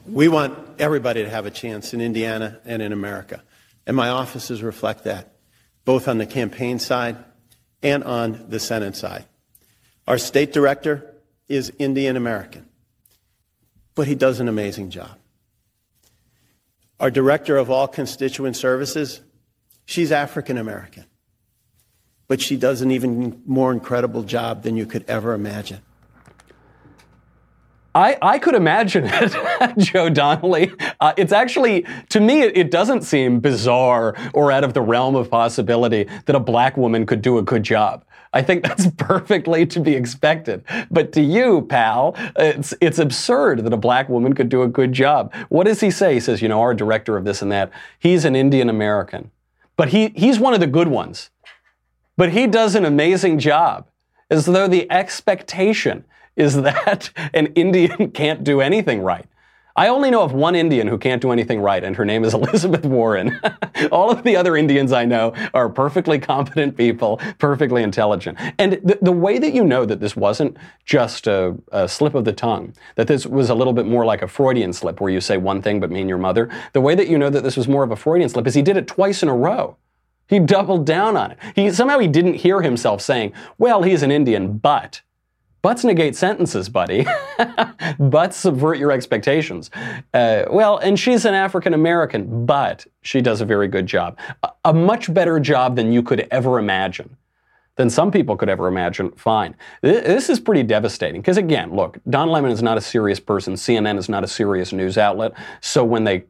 [0.05, 3.43] We want everybody to have a chance in Indiana and in America.
[3.87, 5.37] And my offices reflect that,
[5.85, 7.15] both on the campaign side
[7.81, 9.25] and on the Senate side.
[10.05, 11.15] Our state director
[11.47, 12.67] is Indian American,
[13.95, 15.17] but he does an amazing job.
[16.99, 19.21] Our director of all constituent services,
[19.85, 21.05] she's African American,
[22.27, 25.81] but she does an even more incredible job than you could ever imagine.
[27.97, 30.71] I, I could imagine it, Joe Donnelly.
[30.99, 35.15] Uh, it's actually, to me, it, it, doesn't seem bizarre or out of the realm
[35.15, 38.05] of possibility that a black woman could do a good job.
[38.33, 40.63] I think that's perfectly to be expected.
[40.91, 44.93] But to you, pal, it's, it's absurd that a black woman could do a good
[44.93, 45.33] job.
[45.49, 46.13] What does he say?
[46.13, 49.31] He says, you know, our director of this and that, he's an Indian American.
[49.75, 51.31] But he, he's one of the good ones.
[52.15, 53.87] But he does an amazing job,
[54.29, 56.05] as though the expectation
[56.37, 59.25] is that an Indian can't do anything right.
[59.77, 62.33] I only know of one Indian who can't do anything right, and her name is
[62.33, 63.39] Elizabeth Warren.
[63.91, 68.39] All of the other Indians I know are perfectly competent people, perfectly intelligent.
[68.57, 72.25] And the, the way that you know that this wasn't just a, a, slip of
[72.25, 75.21] the tongue, that this was a little bit more like a Freudian slip where you
[75.21, 77.67] say one thing but mean your mother, the way that you know that this was
[77.67, 79.77] more of a Freudian slip is he did it twice in a row.
[80.27, 81.37] He doubled down on it.
[81.55, 85.01] He somehow he didn't hear himself saying, "Well, he's an Indian, but."
[85.61, 87.05] Buts negate sentences, buddy.
[87.99, 89.69] Buts subvert your expectations.
[90.13, 94.17] Uh, well, and she's an African American, but she does a very good job.
[94.43, 97.17] A, a much better job than you could ever imagine
[97.77, 99.55] than some people could ever imagine, fine.
[99.81, 103.53] This is pretty devastating because, again, look, Don Lemon is not a serious person.
[103.53, 105.33] CNN is not a serious news outlet.
[105.61, 106.25] So when they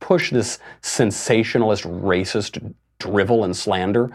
[0.00, 4.10] push this sensationalist, racist drivel and slander,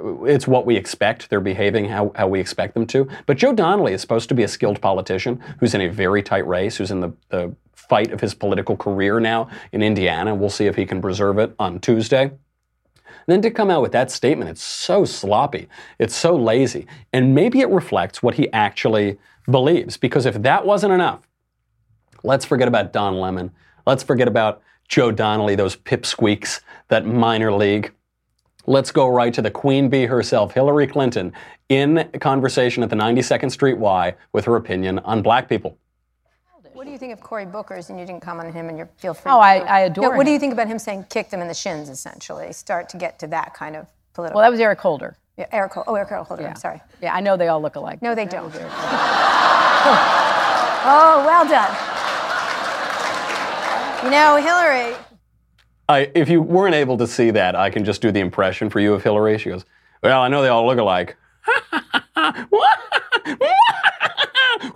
[0.00, 1.28] it's what we expect.
[1.28, 3.08] They're behaving how, how we expect them to.
[3.26, 6.46] But Joe Donnelly is supposed to be a skilled politician who's in a very tight
[6.46, 10.34] race, who's in the, the fight of his political career now in Indiana.
[10.34, 12.24] We'll see if he can preserve it on Tuesday.
[12.24, 16.86] And then to come out with that statement, it's so sloppy, it's so lazy.
[17.12, 19.18] And maybe it reflects what he actually
[19.50, 19.96] believes.
[19.96, 21.26] Because if that wasn't enough,
[22.22, 23.50] let's forget about Don Lemon.
[23.86, 27.92] Let's forget about Joe Donnelly, those pipsqueaks, that minor league.
[28.68, 31.32] Let's go right to the queen bee herself, Hillary Clinton,
[31.70, 35.78] in conversation at the 92nd Street Y with her opinion on black people.
[36.74, 37.88] What do you think of Cory Booker's?
[37.88, 39.32] And you didn't comment on him, and you feel free.
[39.32, 40.02] Oh, I, I adore.
[40.02, 40.18] No, him.
[40.18, 41.88] what do you think about him saying "kick them in the shins"?
[41.88, 44.38] Essentially, start to get to that kind of political.
[44.38, 45.16] Well, that was Eric Holder.
[45.38, 45.72] Yeah, Eric.
[45.72, 45.88] Holder.
[45.88, 46.42] Oh, Eric Holder.
[46.42, 46.50] Yeah.
[46.50, 46.82] I'm sorry.
[47.00, 48.02] Yeah, I know they all look alike.
[48.02, 48.54] No, they don't.
[48.54, 48.60] oh,
[51.24, 51.74] well done.
[54.04, 54.94] You know, Hillary.
[55.88, 58.78] I, if you weren't able to see that, I can just do the impression for
[58.80, 59.38] you of Hillary.
[59.38, 59.64] She goes,
[60.02, 61.16] Well, I know they all look alike.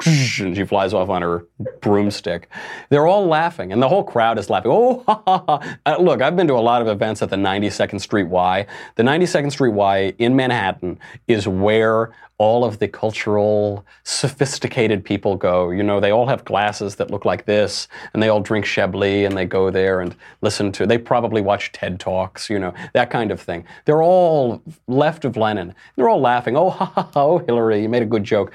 [0.06, 1.46] and she flies off on her
[1.80, 2.48] broomstick.
[2.88, 4.70] They're all laughing, and the whole crowd is laughing.
[4.72, 5.78] Oh, ha, ha, ha.
[5.86, 8.66] Uh, look, I've been to a lot of events at the 92nd Street Y.
[8.96, 12.12] The 92nd Street Y in Manhattan is where
[12.42, 15.70] all of the cultural, sophisticated people go.
[15.70, 19.24] You know, they all have glasses that look like this, and they all drink Chablis,
[19.26, 20.84] and they go there and listen to.
[20.84, 23.64] They probably watch TED Talks, you know, that kind of thing.
[23.84, 25.72] They're all left of Lenin.
[25.94, 26.56] They're all laughing.
[26.56, 28.52] Oh, ha, ha, ha, oh, Hillary, you made a good joke.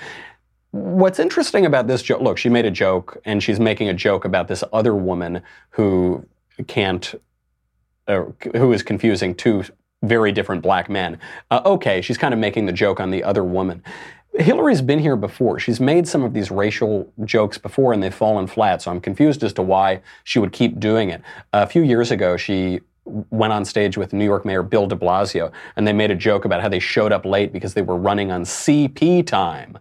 [0.71, 4.25] What's interesting about this joke, look, she made a joke, and she's making a joke
[4.25, 6.25] about this other woman who
[6.67, 7.15] can't,
[8.07, 8.25] uh,
[8.55, 9.63] who is confusing two
[10.03, 11.19] very different black men.
[11.49, 13.83] Uh, okay, she's kind of making the joke on the other woman.
[14.37, 15.59] Hillary's been here before.
[15.59, 18.83] She's made some of these racial jokes before and they've fallen flat.
[18.83, 21.21] So I'm confused as to why she would keep doing it.
[21.53, 25.51] A few years ago, she went on stage with New York Mayor Bill de Blasio
[25.75, 28.31] and they made a joke about how they showed up late because they were running
[28.31, 29.77] on CP time.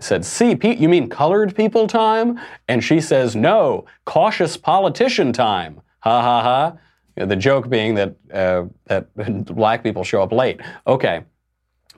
[0.00, 2.40] Said, CP, you mean colored people time?
[2.68, 5.80] And she says, no, cautious politician time.
[6.00, 7.26] Ha ha ha.
[7.26, 10.60] The joke being that, uh, that black people show up late.
[10.86, 11.24] Okay.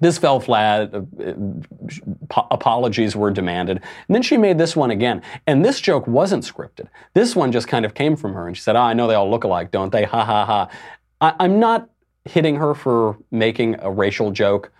[0.01, 0.93] This fell flat.
[0.93, 3.77] Uh, uh, apologies were demanded.
[3.77, 5.23] And then she made this one again.
[5.47, 6.89] And this joke wasn't scripted.
[7.15, 8.49] This one just kind of came from her.
[8.49, 10.05] And she said, oh, I know they all look alike, don't they?
[10.05, 10.69] Ha ha ha.
[11.21, 11.89] I, I'm not
[12.25, 14.73] hitting her for making a racial joke.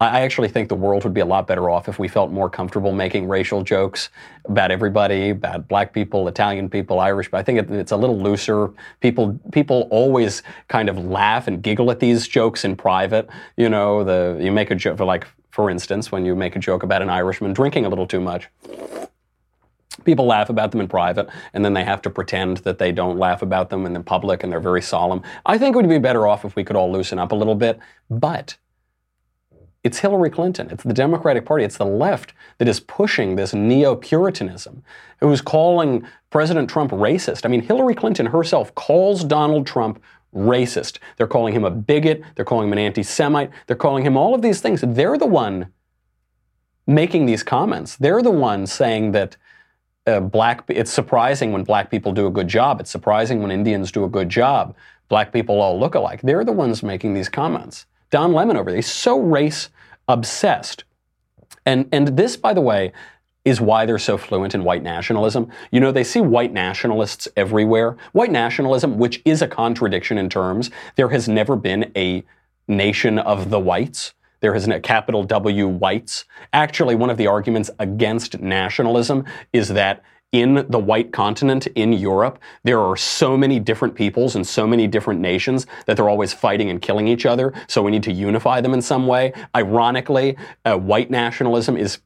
[0.00, 2.48] I actually think the world would be a lot better off if we felt more
[2.48, 4.08] comfortable making racial jokes
[4.46, 7.30] about everybody, about black people, Italian people, Irish.
[7.30, 8.70] But I think it, it's a little looser.
[9.00, 13.28] People people always kind of laugh and giggle at these jokes in private.
[13.58, 16.82] You know, the you make a joke like for instance, when you make a joke
[16.82, 18.48] about an Irishman drinking a little too much.
[20.04, 23.18] People laugh about them in private, and then they have to pretend that they don't
[23.18, 25.22] laugh about them in the public, and they're very solemn.
[25.44, 27.78] I think would be better off if we could all loosen up a little bit.
[28.08, 28.56] But
[29.82, 30.68] it's Hillary Clinton.
[30.70, 31.64] It's the Democratic Party.
[31.64, 34.82] It's the left that is pushing this neo Puritanism,
[35.20, 37.46] who's calling President Trump racist.
[37.46, 40.02] I mean, Hillary Clinton herself calls Donald Trump
[40.34, 40.98] racist.
[41.16, 42.22] They're calling him a bigot.
[42.34, 43.50] They're calling him an anti Semite.
[43.66, 44.82] They're calling him all of these things.
[44.86, 45.72] They're the one
[46.86, 47.96] making these comments.
[47.96, 49.36] They're the one saying that.
[50.06, 52.80] Uh, black, it's surprising when black people do a good job.
[52.80, 54.74] It's surprising when Indians do a good job.
[55.08, 56.22] Black people all look alike.
[56.22, 57.84] They're the ones making these comments.
[58.10, 58.76] Don Lemon over there.
[58.76, 59.68] He's so race
[60.08, 60.84] obsessed.
[61.64, 62.92] And, and this, by the way,
[63.44, 65.48] is why they're so fluent in white nationalism.
[65.70, 67.96] You know, they see white nationalists everywhere.
[68.12, 72.22] White nationalism, which is a contradiction in terms, there has never been a
[72.68, 74.12] nation of the whites.
[74.40, 76.24] There has a capital W whites.
[76.52, 82.38] Actually, one of the arguments against nationalism is that in the white continent in Europe,
[82.62, 86.70] there are so many different peoples and so many different nations that they're always fighting
[86.70, 87.52] and killing each other.
[87.66, 89.32] So we need to unify them in some way.
[89.54, 91.98] Ironically, uh, white nationalism is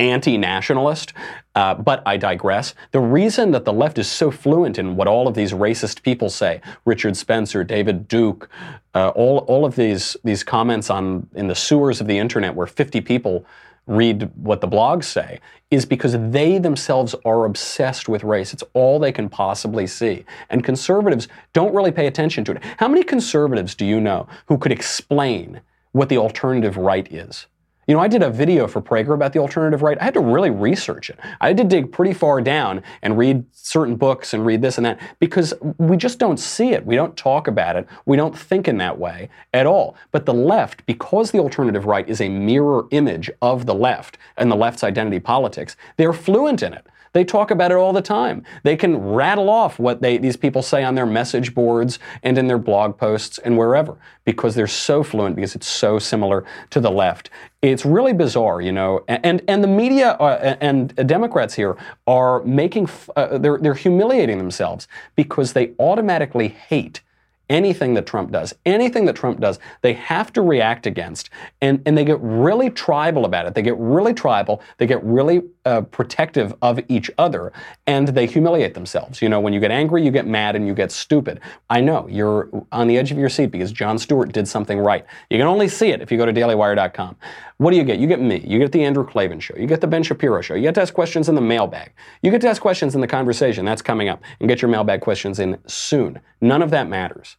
[0.00, 1.12] anti-nationalist,
[1.54, 2.74] uh, but I digress.
[2.92, 6.30] The reason that the left is so fluent in what all of these racist people
[6.30, 8.48] say, Richard Spencer, David Duke,
[8.94, 12.66] uh, all, all of these, these comments on in the sewers of the internet where
[12.66, 13.44] 50 people
[13.88, 18.52] read what the blogs say is because they themselves are obsessed with race.
[18.52, 20.24] It's all they can possibly see.
[20.50, 22.62] And conservatives don't really pay attention to it.
[22.78, 25.60] How many conservatives do you know who could explain
[25.92, 27.46] what the alternative right is?
[27.88, 29.96] You know, I did a video for Prager about the alternative right.
[29.98, 31.18] I had to really research it.
[31.40, 34.84] I had to dig pretty far down and read certain books and read this and
[34.84, 36.84] that because we just don't see it.
[36.84, 37.88] We don't talk about it.
[38.04, 39.96] We don't think in that way at all.
[40.12, 44.52] But the left, because the alternative right is a mirror image of the left and
[44.52, 46.86] the left's identity politics, they're fluent in it.
[47.12, 48.44] They talk about it all the time.
[48.62, 52.46] They can rattle off what they, these people say on their message boards and in
[52.46, 56.90] their blog posts and wherever because they're so fluent because it's so similar to the
[56.90, 57.30] left.
[57.62, 59.04] It's really bizarre, you know.
[59.08, 64.86] And and the media uh, and Democrats here are making uh, they're they're humiliating themselves
[65.16, 67.00] because they automatically hate
[67.48, 71.30] anything that Trump does, anything that Trump does, they have to react against.
[71.60, 73.54] And, and they get really tribal about it.
[73.54, 74.62] They get really tribal.
[74.78, 77.52] They get really uh, protective of each other
[77.86, 79.20] and they humiliate themselves.
[79.22, 81.40] You know, when you get angry, you get mad and you get stupid.
[81.70, 85.04] I know you're on the edge of your seat because Jon Stewart did something right.
[85.30, 87.16] You can only see it if you go to dailywire.com.
[87.58, 87.98] What do you get?
[87.98, 88.40] You get me.
[88.46, 89.56] You get the Andrew Klavan show.
[89.56, 90.54] You get the Ben Shapiro show.
[90.54, 91.92] You get to ask questions in the mailbag.
[92.22, 93.64] You get to ask questions in the conversation.
[93.64, 94.22] That's coming up.
[94.38, 96.20] And get your mailbag questions in soon.
[96.40, 97.36] None of that matters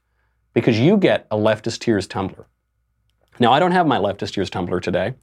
[0.53, 2.47] because you get a leftist tears tumbler.
[3.39, 5.13] Now, I don't have my leftist tears tumbler today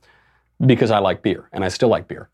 [0.65, 2.29] because I like beer and I still like beer.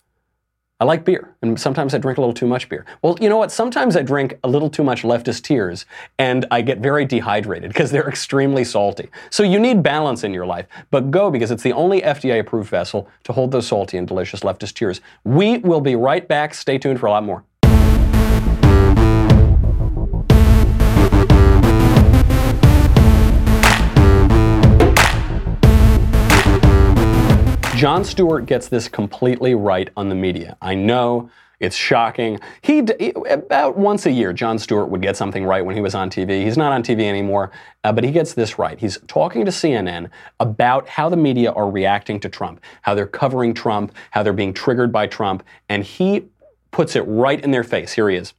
[0.83, 2.85] I like beer, and sometimes I drink a little too much beer.
[3.02, 3.52] Well, you know what?
[3.52, 5.87] Sometimes I drink a little too much leftist tears,
[6.18, 9.09] and I get very dehydrated because they're extremely salty.
[9.31, 10.66] So you need balance in your life.
[10.90, 14.40] But go because it's the only FDA approved vessel to hold those salty and delicious
[14.40, 15.00] leftist tears.
[15.22, 16.52] We will be right back.
[16.52, 17.44] Stay tuned for a lot more.
[27.83, 30.57] Jon Stewart gets this completely right on the media.
[30.62, 31.28] I know
[31.59, 32.39] it's shocking.
[32.61, 32.78] He
[33.28, 36.45] about once a year, Jon Stewart would get something right when he was on TV.
[36.45, 37.51] He's not on TV anymore,
[37.83, 38.78] uh, but he gets this right.
[38.78, 43.53] He's talking to CNN about how the media are reacting to Trump, how they're covering
[43.53, 46.26] Trump, how they're being triggered by Trump, and he
[46.70, 47.93] puts it right in their face.
[47.93, 48.33] Here he is.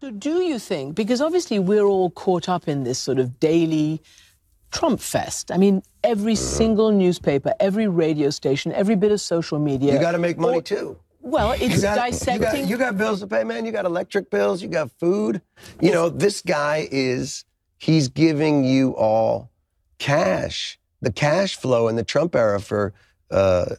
[0.00, 4.00] So do you think, because obviously we're all caught up in this sort of daily
[4.70, 5.50] Trump fest.
[5.50, 9.92] I mean, every single newspaper, every radio station, every bit of social media.
[9.92, 10.98] You got to make money Or- too.
[11.22, 12.40] Well, it's You got, dissecting.
[12.60, 13.66] You got, you got bills to pay, man.
[13.66, 14.62] You got electric bills.
[14.62, 15.42] You got food.
[15.78, 17.44] You know, this guy is,
[17.76, 19.50] he's giving you all
[19.98, 20.78] cash.
[21.02, 22.94] The cash flow in the Trump era for,
[23.30, 23.74] uh,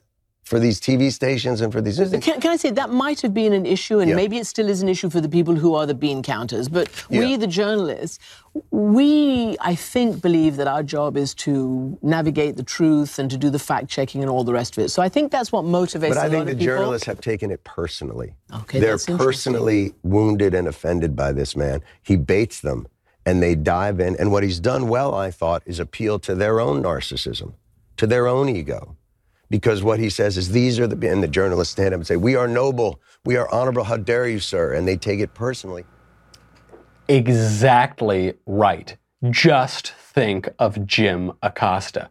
[0.52, 1.98] for these TV stations and for these.
[1.98, 4.18] Can, can I say that might have been an issue, and Yeah.
[4.18, 6.68] maybe it still is an issue for the people who are the bean counters.
[6.68, 7.38] But we, Yeah.
[7.38, 8.20] the journalists,
[8.70, 13.50] we, I think, believe that our job is to navigate the truth and to do
[13.50, 14.90] the fact checking and all the rest of it.
[14.90, 18.34] So I think that's what motivates But I think the journalists have taken it personally.
[18.62, 21.82] Okay, They're personally wounded and offended by this man.
[22.04, 22.88] He baits them
[23.26, 24.18] and they dive in.
[24.20, 27.54] And what he's done well, I thought, is appeal to their own narcissism,
[27.96, 28.98] to their own ego.
[29.52, 32.16] Because what he says is, these are the, and the journalists stand up and say,
[32.16, 34.74] We are noble, we are honorable, how dare you, sir?
[34.74, 35.84] And they take it personally.
[37.10, 38.96] Exactly right.
[39.30, 42.10] Just think of Jim Acosta.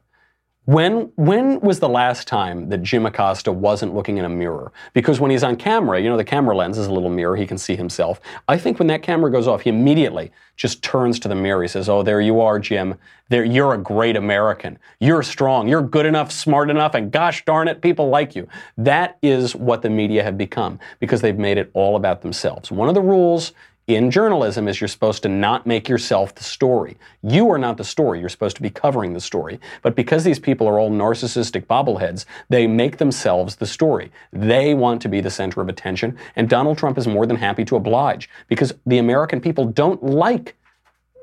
[0.66, 4.72] When when was the last time that Jim Acosta wasn't looking in a mirror?
[4.92, 7.46] Because when he's on camera, you know the camera lens is a little mirror, he
[7.46, 8.20] can see himself.
[8.46, 11.62] I think when that camera goes off, he immediately just turns to the mirror.
[11.62, 12.96] He says, "Oh, there you are, Jim.
[13.30, 14.78] There you're a great American.
[15.00, 15.66] You're strong.
[15.66, 18.46] You're good enough, smart enough, and gosh darn it, people like you."
[18.76, 22.70] That is what the media have become because they've made it all about themselves.
[22.70, 23.52] One of the rules
[23.86, 26.96] in journalism is you're supposed to not make yourself the story.
[27.22, 28.20] You are not the story.
[28.20, 29.58] You're supposed to be covering the story.
[29.82, 34.12] But because these people are all narcissistic bobbleheads, they make themselves the story.
[34.32, 37.64] They want to be the center of attention, and Donald Trump is more than happy
[37.66, 40.56] to oblige because the American people don't like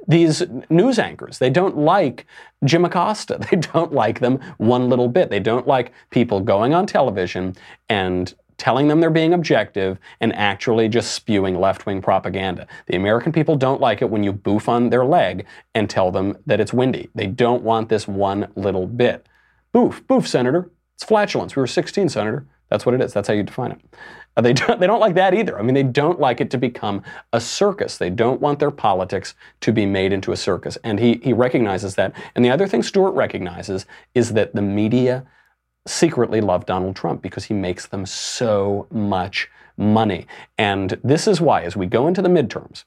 [0.08, 1.38] these news anchors.
[1.38, 2.26] They don't like
[2.64, 3.40] Jim Acosta.
[3.52, 5.30] They don't like them one little bit.
[5.30, 7.56] They don't like people going on television
[7.90, 12.68] and telling them they're being objective and actually just spewing left wing propaganda.
[12.88, 15.46] The American people don't like it when you boof on their leg
[15.76, 17.10] and tell them that it's windy.
[17.16, 19.26] They don't want this one little bit.
[19.72, 20.72] Boof, boof, Senator.
[20.96, 21.56] It's flatulence.
[21.56, 22.48] We were 16, Senator.
[22.70, 23.14] That's what it is.
[23.14, 23.82] That's how you define it.
[24.36, 25.60] Uh, they, don't, they don't like that either.
[25.60, 27.04] I mean, they don't like it to become
[27.34, 27.98] a circus.
[27.98, 30.78] They don't want their politics to be made into a circus.
[30.84, 32.14] And he, he recognizes that.
[32.36, 33.86] And the other thing Stewart recognizes
[34.16, 35.26] is that the media
[35.88, 40.28] secretly love Donald Trump because he makes them so much money.
[40.58, 42.84] And this is why, as we go into the midterms,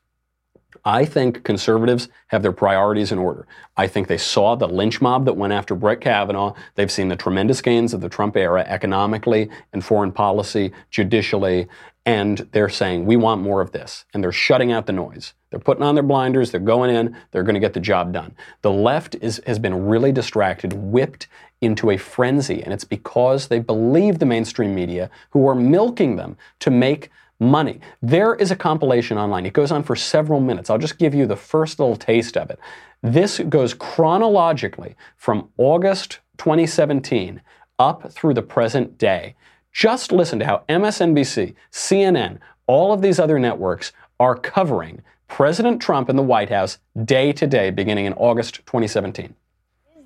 [0.84, 3.46] I think conservatives have their priorities in order.
[3.76, 6.54] I think they saw the lynch mob that went after Brett Kavanaugh.
[6.74, 11.68] They've seen the tremendous gains of the Trump era economically and foreign policy, judicially,
[12.06, 14.06] and they're saying, we want more of this.
[14.14, 15.34] And they're shutting out the noise.
[15.50, 18.34] They're putting on their blinders, they're going in, they're going to get the job done.
[18.62, 21.26] The left is, has been really distracted, whipped
[21.60, 26.36] into a frenzy, and it's because they believe the mainstream media who are milking them
[26.60, 27.80] to make money.
[28.02, 29.46] There is a compilation online.
[29.46, 30.70] It goes on for several minutes.
[30.70, 32.58] I'll just give you the first little taste of it.
[33.02, 37.40] This goes chronologically from August 2017
[37.78, 39.34] up through the present day.
[39.72, 46.10] Just listen to how MSNBC, CNN, all of these other networks are covering President Trump
[46.10, 49.34] in the White House day to day beginning in August 2017.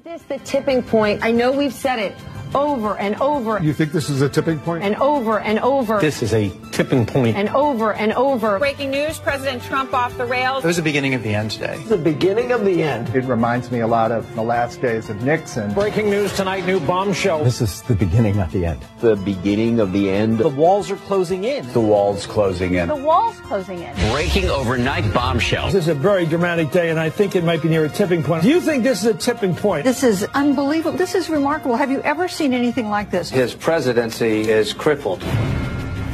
[0.06, 1.24] Is this the tipping point?
[1.24, 2.14] I know we've said it
[2.54, 4.84] over and over You think this is a tipping point?
[4.84, 7.36] and over and over This is a tipping point.
[7.36, 8.60] and over and over.
[8.60, 10.62] Breaking news President Trump off the rails.
[10.62, 11.78] It was the beginning of the end today.
[11.88, 13.08] the beginning of the end.
[13.14, 15.72] It reminds me a lot of the last days of Nixon.
[15.74, 17.42] Breaking news tonight, new bombshell.
[17.42, 18.80] This is the beginning of the end.
[19.00, 20.38] The beginning of the end.
[20.38, 21.66] The walls are closing in.
[21.72, 22.86] The walls closing in.
[22.88, 23.94] The wall's closing in.
[24.12, 25.66] Breaking overnight bombshell.
[25.66, 28.22] This is a very dramatic day, and I think it might be near a tipping
[28.22, 28.44] point.
[28.44, 29.84] Do you think this is a tipping point?
[29.84, 30.96] This is unbelievable.
[30.96, 31.76] This is remarkable.
[31.76, 33.30] Have you ever seen anything like this?
[33.30, 35.20] His presidency is crippled.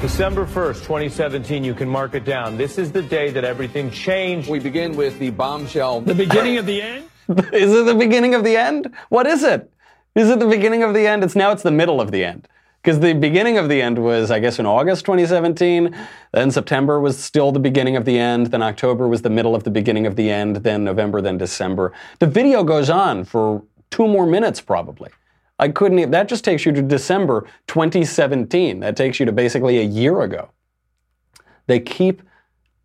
[0.01, 2.57] December 1st, 2017, you can mark it down.
[2.57, 4.49] This is the day that everything changed.
[4.49, 6.01] We begin with the bombshell.
[6.01, 7.05] The beginning of the end?
[7.53, 8.95] is it the beginning of the end?
[9.09, 9.71] What is it?
[10.15, 11.23] Is it the beginning of the end?
[11.23, 12.49] It's now it's the middle of the end.
[12.83, 15.95] Because the beginning of the end was, I guess, in August 2017.
[16.33, 18.47] Then September was still the beginning of the end.
[18.47, 20.57] Then October was the middle of the beginning of the end.
[20.57, 21.93] Then November, then December.
[22.21, 25.11] The video goes on for two more minutes, probably.
[25.59, 26.11] I couldn't.
[26.11, 28.81] That just takes you to December 2017.
[28.81, 30.49] That takes you to basically a year ago.
[31.67, 32.23] They keep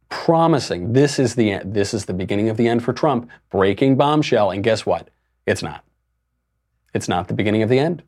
[0.09, 1.73] promising this is the end.
[1.73, 3.29] This is the beginning of the end for Trump.
[3.49, 5.09] Breaking bombshell, and guess what?
[5.45, 5.85] It's not.
[6.93, 8.03] It's not the beginning of the end.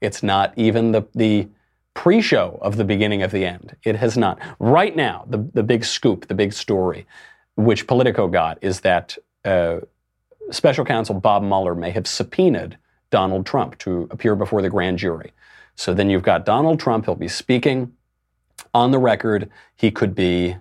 [0.00, 1.48] It's not even the the
[1.94, 3.74] pre-show of the beginning of the end.
[3.82, 4.38] It has not.
[4.58, 7.06] Right now, the the big scoop, the big story,
[7.56, 9.80] which Politico got, is that uh,
[10.50, 12.78] Special Counsel Bob Mueller may have subpoenaed
[13.10, 15.32] Donald Trump to appear before the grand jury.
[15.74, 17.04] So then you've got Donald Trump.
[17.04, 17.92] He'll be speaking
[18.74, 19.50] on the record.
[19.76, 20.56] He could be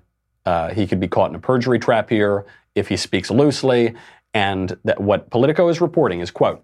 [0.45, 3.95] uh, he could be caught in a perjury trap here if he speaks loosely.
[4.33, 6.63] And that what Politico is reporting is quote.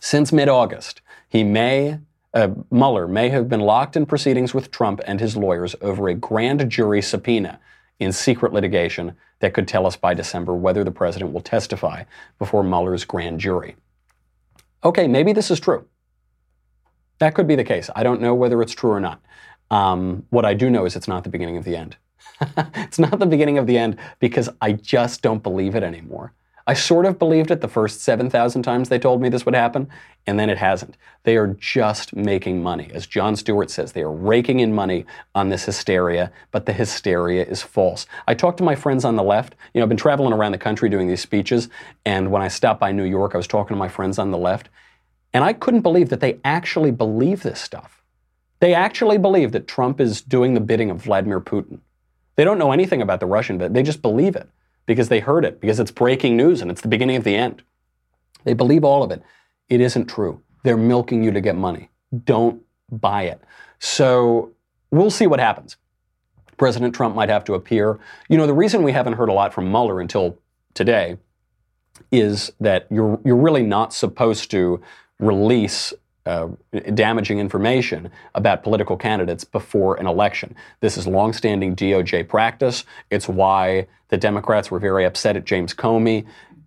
[0.00, 1.98] Since mid August, he may,
[2.34, 6.14] uh, Mueller may have been locked in proceedings with Trump and his lawyers over a
[6.14, 7.58] grand jury subpoena
[7.98, 12.04] in secret litigation that could tell us by December whether the president will testify
[12.38, 13.76] before Mueller's grand jury.
[14.84, 15.86] Okay, maybe this is true.
[17.18, 17.90] That could be the case.
[17.96, 19.20] I don't know whether it's true or not.
[19.70, 21.96] Um, what I do know is it's not the beginning of the end.
[22.76, 26.32] it's not the beginning of the end because I just don't believe it anymore.
[26.68, 29.88] I sort of believed it the first 7,000 times they told me this would happen,
[30.26, 30.96] and then it hasn't.
[31.22, 32.90] They are just making money.
[32.92, 35.06] As Jon Stewart says, they are raking in money
[35.36, 38.06] on this hysteria, but the hysteria is false.
[38.26, 39.54] I talked to my friends on the left.
[39.72, 41.68] You know, I've been traveling around the country doing these speeches,
[42.04, 44.38] and when I stopped by New York, I was talking to my friends on the
[44.38, 44.68] left,
[45.32, 48.02] and I couldn't believe that they actually believe this stuff.
[48.58, 51.78] They actually believe that Trump is doing the bidding of Vladimir Putin.
[52.34, 54.48] They don't know anything about the Russian bit, they just believe it
[54.86, 57.62] because they heard it, because it's breaking news and it's the beginning of the end.
[58.44, 59.22] They believe all of it.
[59.68, 60.40] It isn't true.
[60.62, 61.90] They're milking you to get money.
[62.24, 63.42] Don't buy it.
[63.78, 64.52] So
[64.90, 65.76] we'll see what happens.
[66.56, 67.98] President Trump might have to appear.
[68.28, 70.38] You know, the reason we haven't heard a lot from Mueller until
[70.74, 71.18] today
[72.10, 74.80] is that you're, you're really not supposed to
[75.18, 75.92] release
[76.26, 76.48] uh,
[76.94, 80.54] damaging information about political candidates before an election.
[80.80, 82.84] This is longstanding DOJ practice.
[83.10, 86.26] It's why the Democrats were very upset at James Comey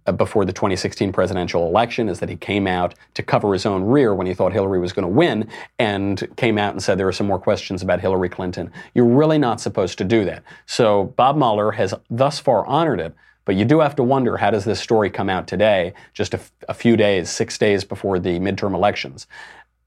[0.10, 3.84] uh, before the 2016 presidential election is that he came out to cover his own
[3.84, 5.48] rear when he thought Hillary was going to win
[5.78, 8.72] and came out and said there are some more questions about Hillary Clinton.
[8.96, 10.44] You're really not supposed to do that.
[10.66, 13.14] So Bob Mueller has thus far honored it.
[13.50, 16.74] But you do have to wonder how does this story come out today, just a,
[16.76, 19.26] few days, six days before the midterm elections?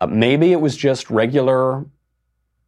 [0.01, 1.85] Uh, maybe it was just regular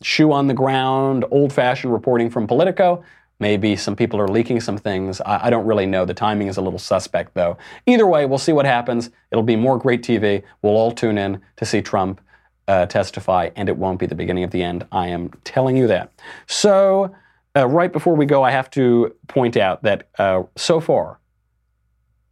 [0.03, 3.03] shoe on the ground, old fashioned reporting from Politico.
[3.41, 5.21] Maybe some people are leaking some things.
[5.23, 6.05] I, I, don't really know.
[6.05, 7.59] The timing is a little suspect, though.
[7.87, 9.11] Either way, we'll see what happens.
[9.33, 10.45] It'll be more great TV.
[10.63, 12.21] We'll all tune in to see Trump
[12.69, 14.87] uh, testify, and it won't be the beginning of the end.
[14.93, 16.13] I am telling you that.
[16.47, 17.13] So,
[17.57, 21.19] uh, right before we go, I have to point out that uh, so far,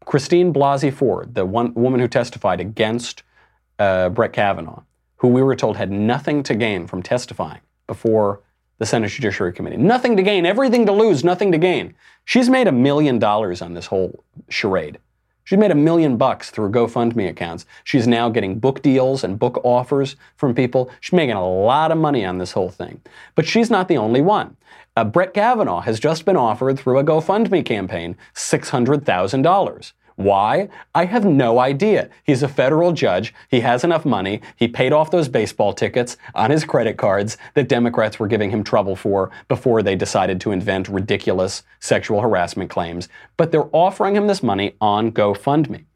[0.04, 3.22] Christine Blasey Ford, the one woman who testified against
[3.78, 4.82] uh, Brett Kavanaugh,
[5.16, 8.40] who we were told had nothing to gain from testifying before
[8.78, 11.94] the Senate Judiciary Committee, nothing to gain, everything to lose, nothing to gain.
[12.24, 14.98] She's made a million dollars on this whole charade.
[15.44, 17.66] She's made a million bucks through GoFundMe accounts.
[17.84, 20.90] She's now getting book deals and book offers from people.
[21.00, 23.00] She's making a lot of money on this whole thing.
[23.34, 24.56] But she's not the only one.
[24.94, 29.92] Uh, Brett Kavanaugh has just been offered through a GoFundMe campaign $600,000.
[30.16, 30.68] Why?
[30.94, 32.10] I have no idea.
[32.24, 33.32] He's a federal judge.
[33.48, 34.42] He has enough money.
[34.56, 38.62] He paid off those baseball tickets on his credit cards that Democrats were giving him
[38.62, 43.08] trouble for before they decided to invent ridiculous sexual harassment claims.
[43.38, 45.86] But they're offering him this money on GoFundMe.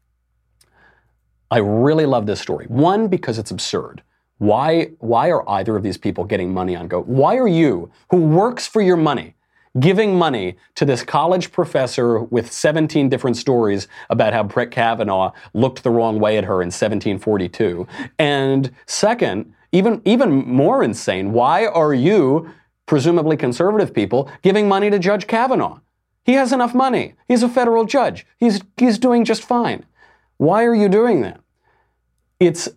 [1.51, 2.65] I really love this story.
[2.65, 4.01] One, because it's absurd.
[4.37, 7.01] Why, why are either of these people getting money on Go?
[7.01, 9.35] Why are you, who works for your money,
[9.79, 15.83] giving money to this college professor with 17 different stories about how Brett Kavanaugh looked
[15.83, 17.87] the wrong way at her in 1742?
[18.19, 22.51] And second, even, even more insane, why are you,
[22.85, 25.79] presumably conservative people, giving money to Judge Kavanaugh?
[26.23, 27.13] He has enough money.
[27.27, 28.25] He's a federal judge.
[28.37, 29.85] He's, he's doing just fine.
[30.37, 31.39] Why are you doing that?
[32.39, 32.69] It's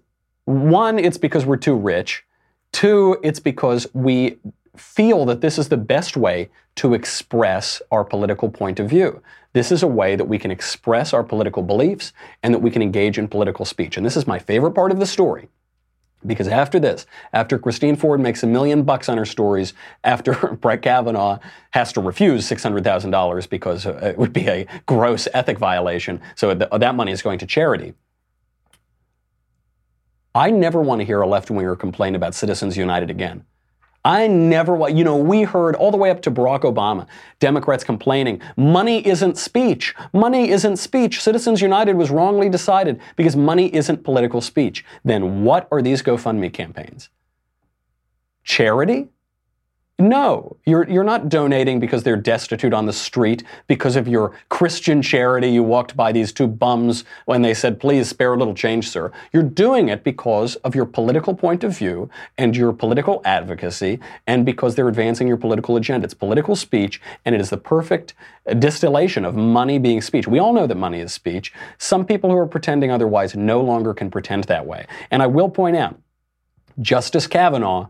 [0.51, 2.24] one, it's because we're too rich.
[2.72, 4.38] Two, it's because we
[4.76, 9.22] feel that this is the best way to express our political point of view.
[9.53, 12.82] This is a way that we can express our political beliefs and that we can
[12.82, 13.96] engage in political speech.
[13.96, 15.48] And this is my favorite part of the story.
[16.24, 19.72] Because after this, after Christine Ford makes a million bucks on her stories,
[20.05, 21.38] after Brett Kavanaugh
[21.70, 26.94] has to refuse $600,000 because uh, it would be a gross ethic violation, so that
[26.94, 27.94] money is going to charity.
[30.34, 33.44] I never want to hear a left winger complain about Citizens United again.
[34.04, 37.06] I never want, you know, we heard all the way up to Barack Obama,
[37.38, 39.94] Democrats complaining, money isn't speech.
[40.14, 41.20] Money isn't speech.
[41.20, 44.84] Citizens United was wrongly decided because money isn't political speech.
[45.04, 47.10] Then what are these GoFundMe campaigns?
[48.42, 49.08] Charity?
[50.01, 55.03] No, you're, you're not donating because they're destitute on the street, because of your Christian
[55.03, 55.48] charity.
[55.51, 59.12] You walked by these two bums when they said, please spare a little change, sir.
[59.30, 64.46] You're doing it because of your political point of view and your political advocacy and
[64.46, 66.07] because they're advancing your political agenda.
[66.07, 68.14] It's political speech, and it is the perfect
[68.59, 70.26] distillation of money being speech.
[70.26, 71.53] We all know that money is speech.
[71.76, 74.86] Some people who are pretending otherwise no longer can pretend that way.
[75.11, 76.01] And I will point out,
[76.80, 77.88] Justice Kavanaugh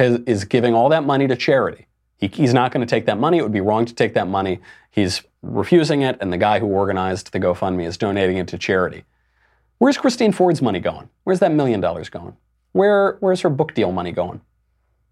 [0.00, 1.86] has, is giving all that money to charity.
[2.16, 3.38] He, he's not going to take that money.
[3.38, 4.58] It would be wrong to take that money.
[4.90, 9.04] He's refusing it, and the guy who organized the GoFundMe is donating it to charity.
[9.78, 11.08] Where's Christine Ford's money going?
[11.24, 12.36] Where's that million dollars going?
[12.72, 14.40] Where, where's her book deal money going?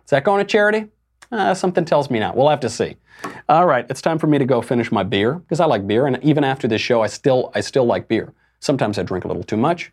[0.05, 0.87] Is that going to charity?
[1.31, 2.35] Uh, something tells me not.
[2.37, 2.97] We'll have to see.
[3.49, 6.07] All right, it's time for me to go finish my beer because I like beer,
[6.07, 8.33] and even after this show, I still I still like beer.
[8.61, 9.93] Sometimes I drink a little too much.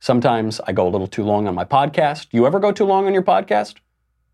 [0.00, 2.28] Sometimes I go a little too long on my podcast.
[2.30, 3.76] You ever go too long on your podcast?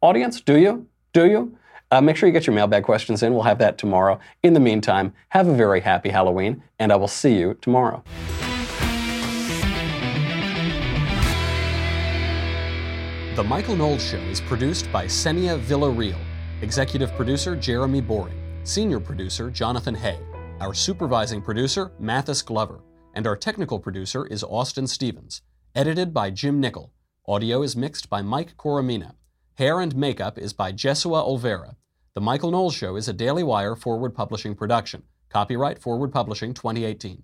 [0.04, 0.86] Audience, do you?
[1.14, 1.56] Do you?
[1.90, 3.32] Uh, make sure you get your mailbag questions in.
[3.32, 4.20] We'll have that tomorrow.
[4.42, 8.04] In the meantime, have a very happy Halloween, and I will see you tomorrow.
[13.34, 16.20] The Michael Knowles Show is produced by Senia Villarreal,
[16.60, 20.18] executive producer Jeremy Boring, senior producer Jonathan Hay,
[20.60, 22.80] our supervising producer Mathis Glover,
[23.14, 25.40] and our technical producer is Austin Stevens.
[25.74, 26.92] Edited by Jim Nickel.
[27.26, 29.14] Audio is mixed by Mike Coromina.
[29.56, 31.76] Hair and makeup is by Jesua Olvera.
[32.14, 35.04] The Michael Knowles Show is a Daily Wire Forward Publishing production.
[35.28, 37.22] Copyright Forward Publishing 2018.